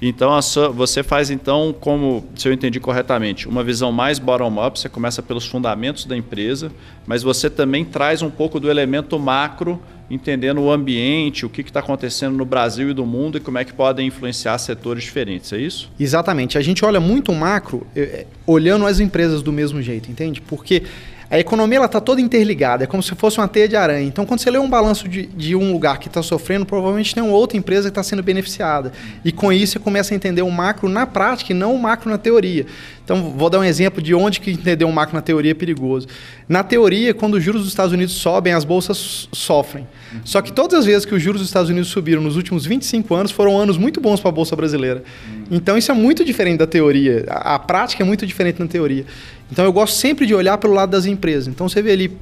Então 0.00 0.30
você 0.74 1.02
faz 1.02 1.28
então, 1.28 1.74
como 1.78 2.24
se 2.36 2.48
eu 2.48 2.52
entendi 2.52 2.78
corretamente, 2.78 3.48
uma 3.48 3.64
visão 3.64 3.90
mais 3.90 4.18
bottom-up, 4.18 4.78
você 4.78 4.88
começa 4.88 5.20
pelos 5.20 5.44
fundamentos 5.44 6.04
da 6.04 6.16
empresa, 6.16 6.70
mas 7.04 7.22
você 7.22 7.50
também 7.50 7.84
traz 7.84 8.22
um 8.22 8.30
pouco 8.30 8.60
do 8.60 8.70
elemento 8.70 9.18
macro, 9.18 9.80
entendendo 10.08 10.60
o 10.60 10.70
ambiente, 10.70 11.44
o 11.44 11.50
que 11.50 11.62
está 11.62 11.80
acontecendo 11.80 12.36
no 12.36 12.44
Brasil 12.44 12.90
e 12.90 12.94
do 12.94 13.04
mundo 13.04 13.38
e 13.38 13.40
como 13.40 13.58
é 13.58 13.64
que 13.64 13.72
podem 13.72 14.06
influenciar 14.06 14.56
setores 14.58 15.02
diferentes, 15.02 15.52
é 15.52 15.58
isso? 15.58 15.90
Exatamente. 15.98 16.56
A 16.56 16.62
gente 16.62 16.84
olha 16.84 17.00
muito 17.00 17.32
o 17.32 17.34
macro, 17.34 17.84
eh, 17.94 18.24
olhando 18.46 18.86
as 18.86 19.00
empresas 19.00 19.42
do 19.42 19.52
mesmo 19.52 19.82
jeito, 19.82 20.10
entende? 20.10 20.40
Porque 20.40 20.84
a 21.30 21.38
economia 21.38 21.84
está 21.84 22.00
toda 22.00 22.20
interligada, 22.20 22.84
é 22.84 22.86
como 22.86 23.02
se 23.02 23.14
fosse 23.14 23.38
uma 23.38 23.46
teia 23.46 23.68
de 23.68 23.76
aranha. 23.76 24.06
Então, 24.06 24.24
quando 24.24 24.40
você 24.40 24.50
lê 24.50 24.58
um 24.58 24.68
balanço 24.68 25.06
de, 25.06 25.26
de 25.26 25.54
um 25.54 25.72
lugar 25.72 25.98
que 25.98 26.08
está 26.08 26.22
sofrendo, 26.22 26.64
provavelmente 26.64 27.14
tem 27.14 27.22
uma 27.22 27.34
outra 27.34 27.58
empresa 27.58 27.88
que 27.88 27.90
está 27.90 28.02
sendo 28.02 28.22
beneficiada. 28.22 28.92
E 29.22 29.30
com 29.30 29.52
isso 29.52 29.74
você 29.74 29.78
começa 29.78 30.14
a 30.14 30.16
entender 30.16 30.40
o 30.40 30.50
macro 30.50 30.88
na 30.88 31.06
prática 31.06 31.52
e 31.52 31.54
não 31.54 31.74
o 31.74 31.78
macro 31.78 32.08
na 32.10 32.16
teoria. 32.16 32.64
Então, 33.08 33.32
vou 33.34 33.48
dar 33.48 33.60
um 33.60 33.64
exemplo 33.64 34.02
de 34.02 34.14
onde 34.14 34.38
que 34.38 34.50
entender 34.50 34.84
o 34.84 34.92
macro 34.92 35.14
na 35.14 35.22
teoria 35.22 35.52
é 35.52 35.54
perigoso. 35.54 36.06
Na 36.46 36.62
teoria, 36.62 37.14
quando 37.14 37.38
os 37.38 37.42
juros 37.42 37.62
dos 37.62 37.70
Estados 37.70 37.90
Unidos 37.90 38.12
sobem, 38.12 38.52
as 38.52 38.64
bolsas 38.64 39.30
sofrem. 39.32 39.88
Só 40.26 40.42
que 40.42 40.52
todas 40.52 40.80
as 40.80 40.84
vezes 40.84 41.06
que 41.06 41.14
os 41.14 41.22
juros 41.22 41.40
dos 41.40 41.48
Estados 41.48 41.70
Unidos 41.70 41.88
subiram 41.88 42.20
nos 42.20 42.36
últimos 42.36 42.66
25 42.66 43.14
anos, 43.14 43.32
foram 43.32 43.58
anos 43.58 43.78
muito 43.78 43.98
bons 43.98 44.20
para 44.20 44.28
a 44.28 44.32
bolsa 44.32 44.54
brasileira. 44.54 45.02
Então, 45.50 45.78
isso 45.78 45.90
é 45.90 45.94
muito 45.94 46.22
diferente 46.22 46.58
da 46.58 46.66
teoria. 46.66 47.24
A, 47.30 47.54
a 47.54 47.58
prática 47.58 48.02
é 48.02 48.06
muito 48.06 48.26
diferente 48.26 48.60
na 48.60 48.66
teoria. 48.66 49.06
Então 49.50 49.64
eu 49.64 49.72
gosto 49.72 49.94
sempre 49.94 50.26
de 50.26 50.34
olhar 50.34 50.58
pelo 50.58 50.74
lado 50.74 50.90
das 50.90 51.06
empresas. 51.06 51.48
Então 51.48 51.66
você 51.68 51.80
vê 51.80 51.92
ali, 51.92 52.12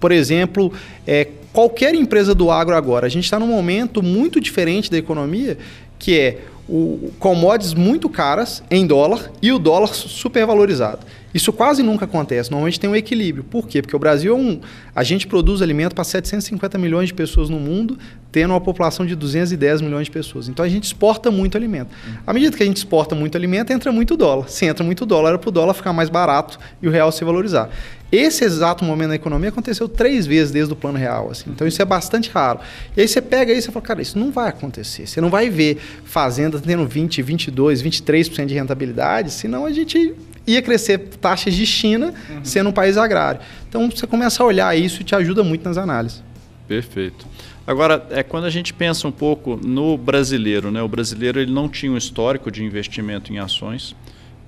por 0.00 0.12
exemplo, 0.12 0.72
é, 1.06 1.28
qualquer 1.52 1.94
empresa 1.94 2.34
do 2.34 2.50
agro 2.50 2.74
agora. 2.74 3.06
A 3.06 3.08
gente 3.08 3.24
está 3.24 3.38
num 3.38 3.46
momento 3.46 4.02
muito 4.02 4.40
diferente 4.40 4.90
da 4.90 4.98
economia, 4.98 5.58
que 5.98 6.18
é 6.18 6.38
o 6.68 7.12
commodities 7.18 7.74
muito 7.74 8.08
caras 8.08 8.62
em 8.70 8.86
dólar 8.86 9.30
e 9.40 9.52
o 9.52 9.58
dólar 9.58 9.94
supervalorizado. 9.94 11.00
Isso 11.36 11.52
quase 11.52 11.82
nunca 11.82 12.06
acontece. 12.06 12.50
Normalmente 12.50 12.80
tem 12.80 12.88
um 12.88 12.96
equilíbrio. 12.96 13.44
Por 13.44 13.68
quê? 13.68 13.82
Porque 13.82 13.94
o 13.94 13.98
Brasil 13.98 14.34
é 14.34 14.38
um. 14.38 14.58
A 14.94 15.04
gente 15.04 15.26
produz 15.26 15.60
alimento 15.60 15.94
para 15.94 16.02
750 16.02 16.78
milhões 16.78 17.08
de 17.08 17.14
pessoas 17.14 17.50
no 17.50 17.60
mundo, 17.60 17.98
tendo 18.32 18.54
uma 18.54 18.60
população 18.60 19.04
de 19.04 19.14
210 19.14 19.82
milhões 19.82 20.06
de 20.06 20.10
pessoas. 20.10 20.48
Então 20.48 20.64
a 20.64 20.68
gente 20.68 20.84
exporta 20.84 21.30
muito 21.30 21.54
alimento. 21.54 21.90
À 22.26 22.32
medida 22.32 22.56
que 22.56 22.62
a 22.62 22.66
gente 22.66 22.78
exporta 22.78 23.14
muito 23.14 23.36
alimento, 23.36 23.70
entra 23.70 23.92
muito 23.92 24.16
dólar. 24.16 24.48
Se 24.48 24.64
entra 24.64 24.82
muito 24.82 25.04
dólar, 25.04 25.34
é 25.34 25.36
para 25.36 25.50
o 25.50 25.52
dólar 25.52 25.74
ficar 25.74 25.92
mais 25.92 26.08
barato 26.08 26.58
e 26.80 26.88
o 26.88 26.90
real 26.90 27.12
se 27.12 27.22
valorizar. 27.22 27.68
Esse 28.10 28.44
exato 28.44 28.82
momento 28.82 29.08
na 29.08 29.16
economia 29.16 29.50
aconteceu 29.50 29.88
três 29.88 30.26
vezes 30.26 30.52
desde 30.52 30.72
o 30.72 30.76
plano 30.76 30.96
real. 30.96 31.30
Assim. 31.30 31.50
Então 31.50 31.66
isso 31.66 31.82
é 31.82 31.84
bastante 31.84 32.30
raro. 32.30 32.60
E 32.96 33.02
aí 33.02 33.08
você 33.08 33.20
pega 33.20 33.52
isso 33.52 33.68
e 33.68 33.72
fala, 33.72 33.84
cara, 33.84 34.00
isso 34.00 34.18
não 34.18 34.30
vai 34.30 34.48
acontecer. 34.48 35.06
Você 35.06 35.20
não 35.20 35.28
vai 35.28 35.50
ver 35.50 35.76
fazenda 36.04 36.58
tendo 36.58 36.86
20, 36.86 37.20
22, 37.20 37.82
23% 37.82 38.46
de 38.46 38.54
rentabilidade, 38.54 39.30
senão 39.32 39.66
a 39.66 39.72
gente 39.72 40.14
ia 40.46 40.62
crescer 40.62 40.98
taxas 41.20 41.54
de 41.54 41.66
China, 41.66 42.14
uhum. 42.28 42.44
sendo 42.44 42.70
um 42.70 42.72
país 42.72 42.96
agrário. 42.96 43.40
Então 43.68 43.90
você 43.90 44.06
começa 44.06 44.42
a 44.42 44.46
olhar 44.46 44.76
isso 44.78 45.00
e 45.00 45.04
te 45.04 45.14
ajuda 45.14 45.42
muito 45.42 45.64
nas 45.64 45.76
análises. 45.76 46.22
Perfeito. 46.68 47.26
Agora, 47.66 48.06
é 48.10 48.22
quando 48.22 48.44
a 48.44 48.50
gente 48.50 48.72
pensa 48.72 49.08
um 49.08 49.12
pouco 49.12 49.56
no 49.56 49.98
brasileiro, 49.98 50.70
né? 50.70 50.80
O 50.82 50.88
brasileiro 50.88 51.40
ele 51.40 51.52
não 51.52 51.68
tinha 51.68 51.90
um 51.90 51.96
histórico 51.96 52.50
de 52.50 52.62
investimento 52.62 53.32
em 53.32 53.38
ações, 53.38 53.94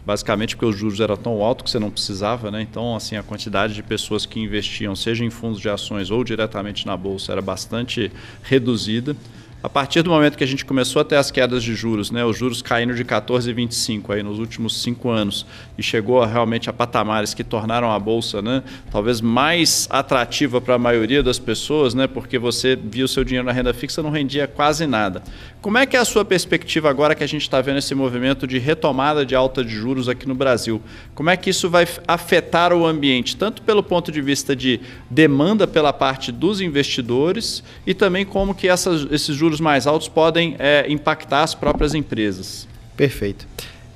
basicamente 0.07 0.55
porque 0.55 0.67
os 0.67 0.79
juros 0.79 1.01
eram 1.01 1.17
tão 1.17 1.43
altos 1.43 1.65
que 1.65 1.71
você 1.71 1.81
não 1.81 1.91
precisava, 1.91 2.51
né? 2.51 2.63
Então, 2.63 2.95
assim, 2.95 3.17
a 3.17 3.23
quantidade 3.23 3.75
de 3.75 3.83
pessoas 3.83 4.25
que 4.25 4.39
investiam, 4.39 4.95
seja 4.95 5.25
em 5.25 5.31
fundos 5.31 5.61
de 5.61 5.69
ações 5.69 6.13
ou 6.13 6.23
diretamente 6.23 6.87
na 6.87 6.97
bolsa, 6.97 7.33
era 7.33 7.43
bastante 7.43 8.11
reduzida. 8.43 9.17
A 9.61 9.69
partir 9.69 10.03
do 10.03 10.11
momento 10.11 10.39
que 10.39 10.45
a 10.45 10.47
gente 10.47 10.65
começou 10.65 11.03
a 11.03 11.05
ter 11.05 11.17
as 11.17 11.33
quedas 11.33 11.65
de 11.65 11.75
juros, 11.75 12.13
né, 12.13 12.25
os 12.25 12.39
juros 12.39 12.63
caindo 12.63 12.95
de 12.95 13.05
14,25 13.05 14.15
aí 14.15 14.23
nos 14.23 14.39
últimos 14.39 14.81
cinco 14.81 15.11
anos 15.11 15.45
e 15.77 15.83
chegou 15.83 16.25
realmente 16.25 16.71
a 16.71 16.73
patamares 16.73 17.35
que 17.35 17.43
tornaram 17.43 17.91
a 17.91 17.99
bolsa, 17.99 18.41
né, 18.41 18.63
talvez 18.89 19.21
mais 19.21 19.89
atrativa 19.91 20.61
para 20.61 20.77
a 20.77 20.79
maioria 20.79 21.25
das 21.25 21.41
pessoas, 21.41 21.93
né, 21.93 22.07
porque 22.07 22.39
você 22.39 22.77
via 22.77 23.05
o 23.05 23.09
seu 23.09 23.25
dinheiro 23.25 23.45
na 23.45 23.53
renda 23.53 23.75
fixa 23.75 24.01
não 24.01 24.11
rendia 24.11 24.47
quase 24.47 24.87
nada. 24.87 25.25
Como 25.61 25.77
é 25.77 25.85
que 25.87 25.97
é 25.97 25.99
a 25.99 26.05
sua 26.05 26.25
perspectiva 26.25 26.89
agora 26.89 27.17
que 27.17 27.25
a 27.25 27.27
gente 27.27 27.43
está 27.43 27.61
vendo 27.61 27.79
esse 27.79 27.93
movimento 27.93 28.47
de 28.47 28.59
retomada 28.59 29.27
de 29.27 29.35
alta 29.35 29.65
de 29.65 29.75
juros 29.75 30.09
aqui 30.09 30.27
no 30.27 30.35
Brasil? 30.35 30.81
Como 31.17 31.31
é 31.31 31.37
que 31.37 31.51
isso 31.51 31.69
vai 31.69 31.87
afetar 32.07 32.73
o 32.73 32.87
ambiente, 32.87 33.37
tanto 33.37 33.63
pelo 33.63 33.83
ponto 33.83 34.13
de 34.13 34.21
vista 34.21 34.55
de 34.55 34.81
demanda 35.11 35.67
pela 35.67 35.93
parte 35.93 36.31
dos 36.31 36.61
investidores 36.61 37.65
e 37.85 37.93
também 37.93 38.25
como 38.25 38.55
que 38.55 38.69
essas, 38.69 39.09
esses 39.11 39.35
juros 39.35 39.59
mais 39.59 39.85
altos 39.85 40.07
podem 40.07 40.55
é, 40.61 40.87
impactar 40.89 41.43
as 41.43 41.57
próprias 41.57 41.93
empresas? 41.93 42.69
Perfeito. 42.97 43.45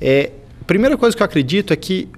É, 0.00 0.33
a 0.61 0.64
primeira 0.64 0.97
coisa 0.97 1.16
que 1.16 1.23
eu 1.23 1.26
acredito 1.26 1.73
é 1.73 1.76
que 1.76 2.09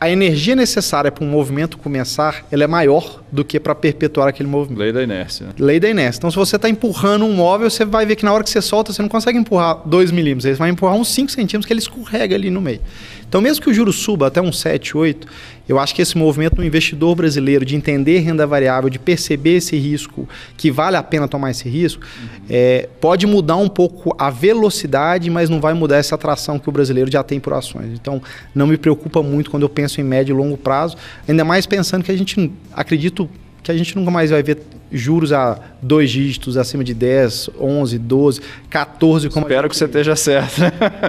a 0.00 0.10
energia 0.10 0.56
necessária 0.56 1.12
para 1.12 1.24
um 1.24 1.28
movimento 1.30 1.78
começar, 1.78 2.44
ela 2.50 2.64
é 2.64 2.66
maior 2.66 3.21
do 3.32 3.42
que 3.42 3.58
para 3.58 3.74
perpetuar 3.74 4.28
aquele 4.28 4.48
movimento. 4.48 4.78
Lei 4.78 4.92
da 4.92 5.02
inércia. 5.02 5.46
Lei 5.58 5.80
da 5.80 5.88
inércia. 5.88 6.18
Então, 6.18 6.30
se 6.30 6.36
você 6.36 6.56
está 6.56 6.68
empurrando 6.68 7.24
um 7.24 7.32
móvel, 7.32 7.70
você 7.70 7.82
vai 7.82 8.04
ver 8.04 8.14
que 8.14 8.24
na 8.26 8.32
hora 8.32 8.44
que 8.44 8.50
você 8.50 8.60
solta, 8.60 8.92
você 8.92 9.00
não 9.00 9.08
consegue 9.08 9.38
empurrar 9.38 9.80
2 9.86 10.10
milímetros, 10.10 10.44
você 10.44 10.54
vai 10.54 10.68
empurrar 10.68 10.94
uns 10.96 11.08
5 11.08 11.32
centímetros 11.32 11.64
que 11.64 11.72
ele 11.72 11.80
escorrega 11.80 12.34
ali 12.34 12.50
no 12.50 12.60
meio. 12.60 12.80
Então, 13.26 13.40
mesmo 13.40 13.64
que 13.64 13.70
o 13.70 13.72
juro 13.72 13.90
suba 13.94 14.26
até 14.26 14.42
uns 14.42 14.60
7, 14.60 14.94
8, 14.94 15.26
eu 15.66 15.78
acho 15.78 15.94
que 15.94 16.02
esse 16.02 16.18
movimento 16.18 16.56
do 16.56 16.64
investidor 16.64 17.14
brasileiro 17.14 17.64
de 17.64 17.74
entender 17.74 18.18
renda 18.18 18.46
variável, 18.46 18.90
de 18.90 18.98
perceber 18.98 19.56
esse 19.56 19.74
risco, 19.74 20.28
que 20.54 20.70
vale 20.70 20.98
a 20.98 21.02
pena 21.02 21.26
tomar 21.26 21.50
esse 21.50 21.66
risco, 21.66 22.04
uhum. 22.04 22.28
é, 22.50 22.90
pode 23.00 23.26
mudar 23.26 23.56
um 23.56 23.70
pouco 23.70 24.14
a 24.18 24.28
velocidade, 24.28 25.30
mas 25.30 25.48
não 25.48 25.62
vai 25.62 25.72
mudar 25.72 25.96
essa 25.96 26.14
atração 26.14 26.58
que 26.58 26.68
o 26.68 26.72
brasileiro 26.72 27.10
já 27.10 27.22
tem 27.22 27.40
por 27.40 27.54
ações. 27.54 27.94
Então, 27.94 28.20
não 28.54 28.66
me 28.66 28.76
preocupa 28.76 29.22
muito 29.22 29.50
quando 29.50 29.62
eu 29.62 29.68
penso 29.70 29.98
em 29.98 30.04
médio 30.04 30.34
e 30.34 30.36
longo 30.36 30.58
prazo, 30.58 30.98
ainda 31.26 31.42
mais 31.42 31.64
pensando 31.64 32.04
que 32.04 32.12
a 32.12 32.16
gente, 32.18 32.52
acredito 32.74 33.21
que 33.62 33.70
a 33.70 33.76
gente 33.76 33.96
nunca 33.96 34.10
mais 34.10 34.30
vai 34.30 34.42
ver 34.42 34.58
juros 34.90 35.32
a 35.32 35.58
dois 35.80 36.10
dígitos, 36.10 36.56
acima 36.56 36.84
de 36.84 36.92
10, 36.92 37.50
11, 37.58 37.98
12, 37.98 38.40
14. 38.68 39.28
Como 39.30 39.46
Espero 39.46 39.68
que 39.68 39.76
você 39.76 39.84
esteja 39.86 40.14
certo. 40.14 40.60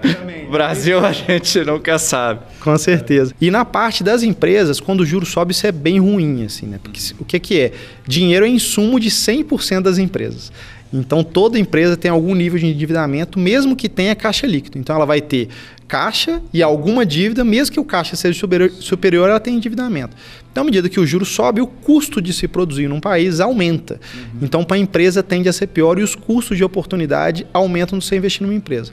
Brasil 0.50 1.04
a 1.04 1.12
gente 1.12 1.60
nunca 1.64 1.98
sabe. 1.98 2.42
Com 2.60 2.78
certeza. 2.78 3.34
E 3.42 3.50
na 3.50 3.66
parte 3.66 4.04
das 4.04 4.24
empresas, 4.24 4.80
quando 4.80 5.02
o 5.02 5.06
juro 5.06 5.26
sobe, 5.26 5.52
isso 5.52 5.66
é 5.66 5.72
bem 5.72 6.00
ruim. 6.00 6.46
assim, 6.46 6.68
né? 6.68 6.80
Porque 6.82 7.00
o 7.20 7.26
que, 7.26 7.40
que 7.40 7.60
é? 7.60 7.72
Dinheiro 8.08 8.46
é 8.46 8.50
insumo 8.50 9.00
de 9.00 9.10
100% 9.10 9.82
das 9.82 9.98
empresas. 9.98 10.52
Então, 10.94 11.24
toda 11.24 11.58
empresa 11.58 11.98
tem 11.98 12.12
algum 12.12 12.36
nível 12.36 12.60
de 12.60 12.68
endividamento, 12.68 13.40
mesmo 13.40 13.76
que 13.76 13.90
tenha 13.90 14.16
caixa 14.16 14.46
líquido. 14.46 14.78
Então, 14.78 14.96
ela 14.96 15.06
vai 15.06 15.20
ter 15.22 15.50
caixa 15.88 16.42
e 16.54 16.62
alguma 16.62 17.06
dívida, 17.06 17.44
mesmo 17.44 17.74
que 17.74 17.80
o 17.80 17.84
caixa 17.84 18.16
seja 18.16 18.40
superior, 18.40 18.72
superior 18.72 19.30
ela 19.30 19.40
tem 19.40 19.56
endividamento. 19.56 20.16
Então, 20.52 20.62
à 20.62 20.66
medida 20.66 20.88
que 20.88 21.00
o 21.00 21.06
juro 21.06 21.26
sobe, 21.26 21.62
o 21.62 21.68
custo 21.68 22.22
de 22.22 22.32
se 22.32 22.48
produzir 22.48 22.88
num 22.88 23.00
país 23.00 23.40
aumenta. 23.40 24.00
Uhum. 24.14 24.40
Então, 24.44 24.64
para 24.64 24.78
a 24.78 24.80
empresa 24.80 25.24
tende 25.24 25.50
a 25.50 25.54
ser 25.54 25.68
pior 25.68 25.98
e 25.98 26.04
os 26.04 26.14
custos 26.14 26.58
de 26.58 26.64
oportunidade 26.64 27.48
aumentam 27.52 28.00
se 28.00 28.10
você 28.10 28.18
investir 28.18 28.44
numa 28.44 28.54
empresa. 28.54 28.92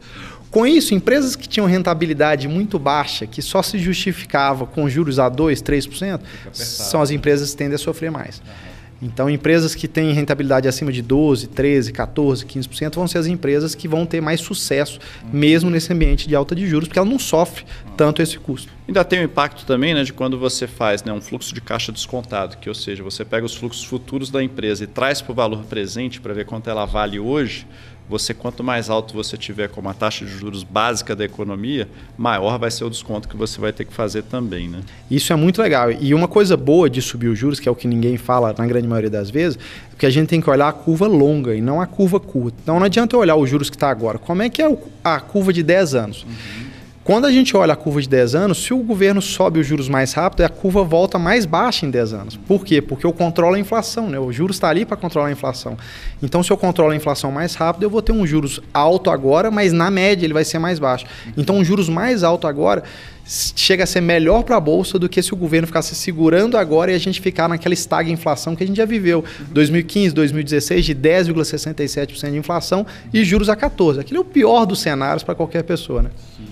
Com 0.51 0.67
isso, 0.67 0.95
empresas 0.95 1.37
que 1.37 1.49
tinham 1.49 1.67
rentabilidade 1.67 2.49
muito 2.49 2.79
baixa, 2.79 3.25
que 3.27 3.41
só 3.41 3.63
se 3.63 3.79
justificava 3.79 4.67
com 4.67 4.89
juros 4.89 5.19
a 5.19 5.31
2%, 5.31 5.63
3%, 5.63 6.21
são 6.53 7.01
as 7.01 7.11
empresas 7.11 7.51
que 7.53 7.57
tendem 7.57 7.77
a 7.77 7.79
sofrer 7.79 8.11
mais. 8.11 8.39
Uhum. 8.39 8.70
Então, 9.03 9.31
empresas 9.31 9.75
que 9.75 9.89
têm 9.89 10.13
rentabilidade 10.13 10.69
acima 10.69 10.93
de 10.93 11.01
12, 11.01 11.49
13, 11.49 11.93
14, 11.93 12.45
15% 12.45 12.95
vão 12.95 13.09
ser 13.09 13.19
as 13.19 13.27
empresas 13.27 13.75
que 13.75 13.89
vão 13.89 14.05
ter 14.05 14.21
mais 14.21 14.41
sucesso, 14.41 14.99
mesmo 15.33 15.71
nesse 15.71 15.93
ambiente 15.93 16.29
de 16.29 16.35
alta 16.35 16.55
de 16.55 16.67
juros, 16.67 16.87
porque 16.89 16.99
ela 16.99 17.09
não 17.09 17.19
sofre 17.19 17.65
tanto 17.97 18.21
esse 18.21 18.39
custo. 18.39 18.71
Ainda 18.87 19.05
tem 19.05 19.21
o 19.21 19.25
impacto 19.25 19.65
também 19.65 19.95
né, 19.95 20.03
de 20.03 20.13
quando 20.13 20.39
você 20.39 20.67
faz 20.67 21.03
né, 21.03 21.13
um 21.13 21.21
fluxo 21.21 21.55
de 21.55 21.61
caixa 21.61 21.93
descontado, 21.93 22.59
que 22.59 22.69
ou 22.69 22.75
seja, 22.75 23.03
você 23.03 23.25
pega 23.25 23.47
os 23.47 23.55
fluxos 23.55 23.85
futuros 23.85 24.31
da 24.31 24.43
empresa 24.43 24.85
e 24.85 24.87
traz 24.87 25.23
para 25.23 25.33
o 25.33 25.35
valor 25.35 25.65
presente 25.65 26.21
para 26.21 26.35
ver 26.35 26.45
quanto 26.45 26.69
ela 26.69 26.85
vale 26.85 27.19
hoje 27.19 27.67
você 28.11 28.35
quanto 28.35 28.65
mais 28.65 28.91
alto 28.91 29.15
você 29.15 29.37
tiver 29.37 29.69
como 29.69 29.89
a 29.89 29.95
taxa 29.95 30.25
de 30.25 30.33
juros 30.33 30.65
básica 30.65 31.15
da 31.15 31.25
economia, 31.25 31.89
maior 32.19 32.59
vai 32.59 32.71
ser 32.71 32.85
o 32.85 32.91
desconto 32.91 33.29
que 33.29 33.37
você 33.37 33.61
vai 33.61 33.73
ter 33.73 33.85
que 33.85 33.95
fazer 33.95 34.25
também, 34.25 34.69
né? 34.69 34.81
Isso 35.09 35.33
é 35.33 35.37
muito 35.37 35.63
legal. 35.63 35.93
E 35.93 36.13
uma 36.13 36.27
coisa 36.27 36.57
boa 36.57 36.91
de 36.91 37.01
subir 37.01 37.29
os 37.29 37.39
juros, 37.39 37.61
que 37.61 37.69
é 37.69 37.73
o 37.73 37.75
que 37.75 37.87
ninguém 37.87 38.17
fala 38.17 38.53
na 38.59 38.67
grande 38.67 38.89
maioria 38.89 39.09
das 39.09 39.31
vezes, 39.31 39.57
é 39.93 39.97
que 39.97 40.05
a 40.05 40.11
gente 40.11 40.29
tem 40.29 40.41
que 40.41 40.51
olhar 40.51 40.69
a 40.69 40.73
curva 40.73 41.07
longa 41.07 41.55
e 41.55 41.61
não 41.61 41.81
a 41.81 41.87
curva 41.87 42.19
curta. 42.19 42.59
Então 42.61 42.79
não 42.81 42.87
adianta 42.87 43.15
eu 43.15 43.21
olhar 43.21 43.37
os 43.37 43.49
juros 43.49 43.71
que 43.71 43.77
está 43.77 43.89
agora. 43.89 44.19
Como 44.19 44.43
é 44.43 44.51
que 44.51 44.61
é 44.61 44.77
a 45.05 45.21
curva 45.21 45.53
de 45.53 45.63
10 45.63 45.95
anos? 45.95 46.25
Uhum. 46.25 46.70
Quando 47.11 47.25
a 47.25 47.33
gente 47.33 47.57
olha 47.57 47.73
a 47.73 47.77
curva 47.77 48.01
de 48.01 48.09
10 48.09 48.37
anos, 48.37 48.63
se 48.63 48.73
o 48.73 48.79
governo 48.79 49.21
sobe 49.21 49.59
os 49.59 49.67
juros 49.67 49.89
mais 49.89 50.13
rápido, 50.13 50.43
a 50.43 50.49
curva 50.49 50.85
volta 50.85 51.19
mais 51.19 51.45
baixa 51.45 51.85
em 51.85 51.91
10 51.91 52.13
anos. 52.13 52.37
Por 52.37 52.65
quê? 52.65 52.81
Porque 52.81 53.05
eu 53.05 53.13
controlo 53.13 53.57
a 53.57 53.59
inflação, 53.59 54.09
né? 54.09 54.17
O 54.17 54.31
juros 54.31 54.55
está 54.55 54.69
ali 54.69 54.85
para 54.85 54.97
controlar 54.97 55.27
a 55.27 55.33
inflação. 55.33 55.77
Então, 56.23 56.41
se 56.41 56.53
eu 56.53 56.57
controlo 56.57 56.93
a 56.93 56.95
inflação 56.95 57.33
mais 57.33 57.57
rápido, 57.57 57.83
eu 57.83 57.91
vou 57.91 58.01
ter 58.01 58.13
um 58.13 58.25
juros 58.25 58.61
alto 58.73 59.11
agora, 59.11 59.51
mas 59.51 59.73
na 59.73 59.91
média 59.91 60.25
ele 60.25 60.33
vai 60.33 60.45
ser 60.45 60.61
mais 60.61 60.79
baixo. 60.79 61.05
Então, 61.37 61.57
um 61.57 61.65
juros 61.65 61.89
mais 61.89 62.23
alto 62.23 62.47
agora 62.47 62.85
chega 63.27 63.83
a 63.83 63.87
ser 63.89 64.03
melhor 64.03 64.45
para 64.45 64.55
a 64.55 64.61
bolsa 64.61 64.97
do 64.97 65.09
que 65.09 65.21
se 65.21 65.35
o 65.35 65.37
governo 65.37 65.67
ficasse 65.67 65.97
segurando 65.97 66.57
agora 66.57 66.93
e 66.93 66.95
a 66.95 66.99
gente 66.99 67.21
ficar 67.21 67.49
naquela 67.49 67.75
estagna 67.75 68.13
inflação 68.13 68.55
que 68.55 68.63
a 68.63 68.67
gente 68.69 68.77
já 68.77 68.87
viveu. 68.87 69.25
2015, 69.51 70.15
2016 70.15 70.85
de 70.85 70.95
10,67% 70.95 72.31
de 72.31 72.39
inflação 72.39 72.87
e 73.13 73.25
juros 73.25 73.49
a 73.49 73.57
14. 73.57 73.99
Aquele 73.99 74.19
é 74.19 74.21
o 74.21 74.25
pior 74.25 74.65
dos 74.65 74.79
cenários 74.79 75.25
para 75.25 75.35
qualquer 75.35 75.65
pessoa, 75.65 76.03
né? 76.03 76.11
Sim. 76.37 76.50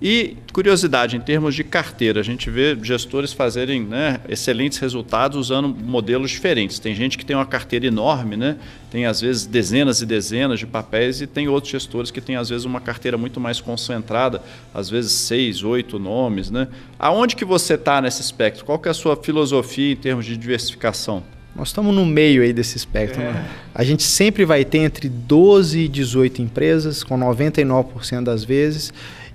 E 0.00 0.36
curiosidade, 0.52 1.16
em 1.16 1.20
termos 1.20 1.56
de 1.56 1.64
carteira, 1.64 2.20
a 2.20 2.22
gente 2.22 2.48
vê 2.48 2.78
gestores 2.80 3.32
fazerem 3.32 3.82
né, 3.82 4.20
excelentes 4.28 4.78
resultados 4.78 5.36
usando 5.36 5.68
modelos 5.68 6.30
diferentes. 6.30 6.78
Tem 6.78 6.94
gente 6.94 7.18
que 7.18 7.24
tem 7.24 7.34
uma 7.34 7.44
carteira 7.44 7.84
enorme, 7.84 8.36
né, 8.36 8.56
tem 8.92 9.06
às 9.06 9.20
vezes 9.20 9.44
dezenas 9.44 10.00
e 10.00 10.06
dezenas 10.06 10.60
de 10.60 10.66
papéis, 10.66 11.20
e 11.20 11.26
tem 11.26 11.48
outros 11.48 11.72
gestores 11.72 12.12
que 12.12 12.20
têm 12.20 12.36
às 12.36 12.48
vezes 12.48 12.64
uma 12.64 12.80
carteira 12.80 13.18
muito 13.18 13.40
mais 13.40 13.60
concentrada, 13.60 14.40
às 14.72 14.88
vezes 14.88 15.10
seis, 15.10 15.64
oito 15.64 15.98
nomes. 15.98 16.48
Né? 16.48 16.68
Aonde 16.96 17.34
que 17.34 17.44
você 17.44 17.74
está 17.74 18.00
nesse 18.00 18.22
espectro? 18.22 18.64
Qual 18.64 18.78
que 18.78 18.86
é 18.86 18.92
a 18.92 18.94
sua 18.94 19.16
filosofia 19.16 19.92
em 19.92 19.96
termos 19.96 20.24
de 20.24 20.36
diversificação? 20.36 21.24
Nós 21.56 21.68
estamos 21.68 21.92
no 21.92 22.06
meio 22.06 22.42
aí 22.42 22.52
desse 22.52 22.76
espectro. 22.76 23.20
É. 23.20 23.32
Né? 23.32 23.48
A 23.74 23.82
gente 23.82 24.04
sempre 24.04 24.44
vai 24.44 24.64
ter 24.64 24.78
entre 24.78 25.08
12 25.08 25.80
e 25.80 25.88
18 25.88 26.40
empresas, 26.40 27.02
com 27.02 27.18
99% 27.18 28.22
das 28.22 28.44
vezes 28.44 28.92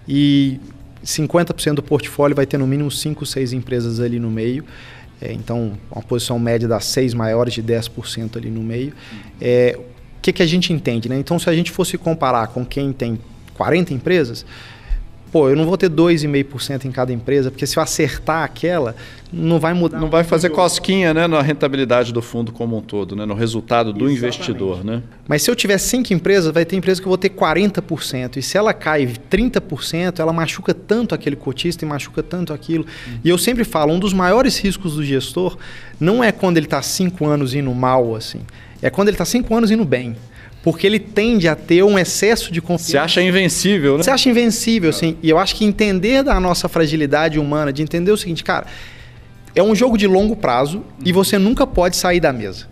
e 0.08 0.60
50% 1.04 1.76
do 1.76 1.84
portfólio 1.84 2.36
vai 2.36 2.46
ter 2.46 2.58
no 2.58 2.68
mínimo 2.68 2.90
5, 2.90 3.26
6 3.26 3.54
empresas 3.54 4.00
ali 4.00 4.20
no 4.20 4.30
meio. 4.30 4.64
É, 5.22 5.32
então, 5.32 5.74
uma 5.90 6.02
posição 6.02 6.38
média 6.38 6.68
das 6.68 6.86
seis 6.86 7.14
maiores 7.14 7.54
de 7.54 7.64
10% 7.64 8.38
ali 8.38 8.50
no 8.50 8.62
meio. 8.62 8.94
É, 9.40 9.78
o 9.78 10.22
que, 10.22 10.34
que 10.34 10.44
a 10.44 10.46
gente 10.46 10.74
entende? 10.74 11.08
Né? 11.08 11.18
Então, 11.18 11.40
se 11.40 11.50
a 11.50 11.54
gente 11.54 11.72
fosse 11.72 11.98
comparar 11.98 12.48
com 12.48 12.66
quem 12.66 12.92
tem 12.92 13.20
40 13.54 13.94
empresas, 13.94 14.46
pô, 15.34 15.50
eu 15.50 15.56
não 15.56 15.66
vou 15.66 15.76
ter 15.76 15.90
2,5% 15.90 16.86
em 16.86 16.92
cada 16.92 17.12
empresa, 17.12 17.50
porque 17.50 17.66
se 17.66 17.76
eu 17.76 17.82
acertar 17.82 18.44
aquela, 18.44 18.96
não 19.32 19.60
vai 19.60 19.74
mudar. 19.74 20.00
Não 20.00 20.08
vai 20.08 20.24
fazer 20.24 20.52
cosquinha 20.52 21.12
né, 21.12 21.26
na 21.26 21.42
rentabilidade 21.42 22.14
do 22.14 22.22
fundo 22.22 22.52
como 22.52 22.78
um 22.78 22.82
todo, 22.82 23.16
né, 23.16 23.26
no 23.26 23.34
resultado 23.34 23.92
do 23.92 24.06
Exatamente. 24.06 24.18
investidor. 24.20 24.86
Né? 24.86 25.02
Mas 25.28 25.42
se 25.42 25.50
eu 25.50 25.56
tiver 25.56 25.80
5 25.80 26.14
empresas, 26.14 26.54
vai 26.54 26.64
ter 26.64 26.76
empresa 26.76 27.02
que 27.02 27.08
eu 27.08 27.10
vou 27.10 27.18
ter 27.18 27.30
40%. 27.30 28.38
E 28.38 28.44
se 28.44 28.60
ela 28.60 28.76
cai 28.76 29.08
30%, 29.08 30.20
ela 30.20 30.32
machuca 30.32 30.72
tanto 30.72 31.16
aquele 31.16 31.36
cotista 31.36 31.84
e 31.84 31.88
machuca 31.88 32.22
tanto 32.22 32.54
aquilo. 32.54 32.86
Uhum. 33.08 33.20
E 33.24 33.30
eu 33.30 33.38
sempre 33.40 33.64
falo, 33.64 33.92
um 33.92 33.98
dos 33.98 34.14
maiores 34.14 34.60
riscos 34.60 34.98
do 34.98 35.04
gestor 35.04 35.58
não 36.00 36.24
é 36.24 36.32
quando 36.32 36.58
ele 36.58 36.68
está 36.68 36.84
5 36.84 37.26
anos 37.26 37.56
indo 37.56 37.74
mal, 37.74 38.16
assim. 38.16 38.42
É 38.84 38.92
quando 38.92 39.08
ele 39.08 39.16
está 39.16 39.26
5 39.26 39.56
anos 39.56 39.72
indo 39.72 39.84
bem 39.84 40.16
porque 40.64 40.88
ele 40.88 40.98
tende 40.98 41.48
a 41.48 41.56
ter 41.56 41.84
um 41.84 42.00
excesso 42.00 42.52
de 42.52 42.62
confiança. 42.62 42.92
Você 42.92 42.98
acha 42.98 43.22
invencível, 43.22 43.98
né? 43.98 44.04
Você 44.04 44.10
acha 44.10 44.30
invencível, 44.30 44.94
sim. 44.94 45.18
E 45.22 45.30
eu 45.30 45.38
acho 45.38 45.56
que 45.56 45.66
entender 45.66 46.24
da 46.24 46.40
nossa 46.40 46.70
fragilidade 46.70 47.38
humana, 47.38 47.72
de 47.72 47.84
entender 47.84 48.12
o 48.12 48.18
seguinte, 48.18 48.44
cara, 48.46 48.66
é 49.54 49.62
um 49.62 49.76
jogo 49.76 49.98
de 49.98 50.08
longo 50.08 50.38
prazo 50.38 50.82
e 51.04 51.12
você 51.12 51.38
nunca 51.38 51.68
pode 51.68 51.98
sair 51.98 52.22
da 52.22 52.32
mesa. 52.32 52.72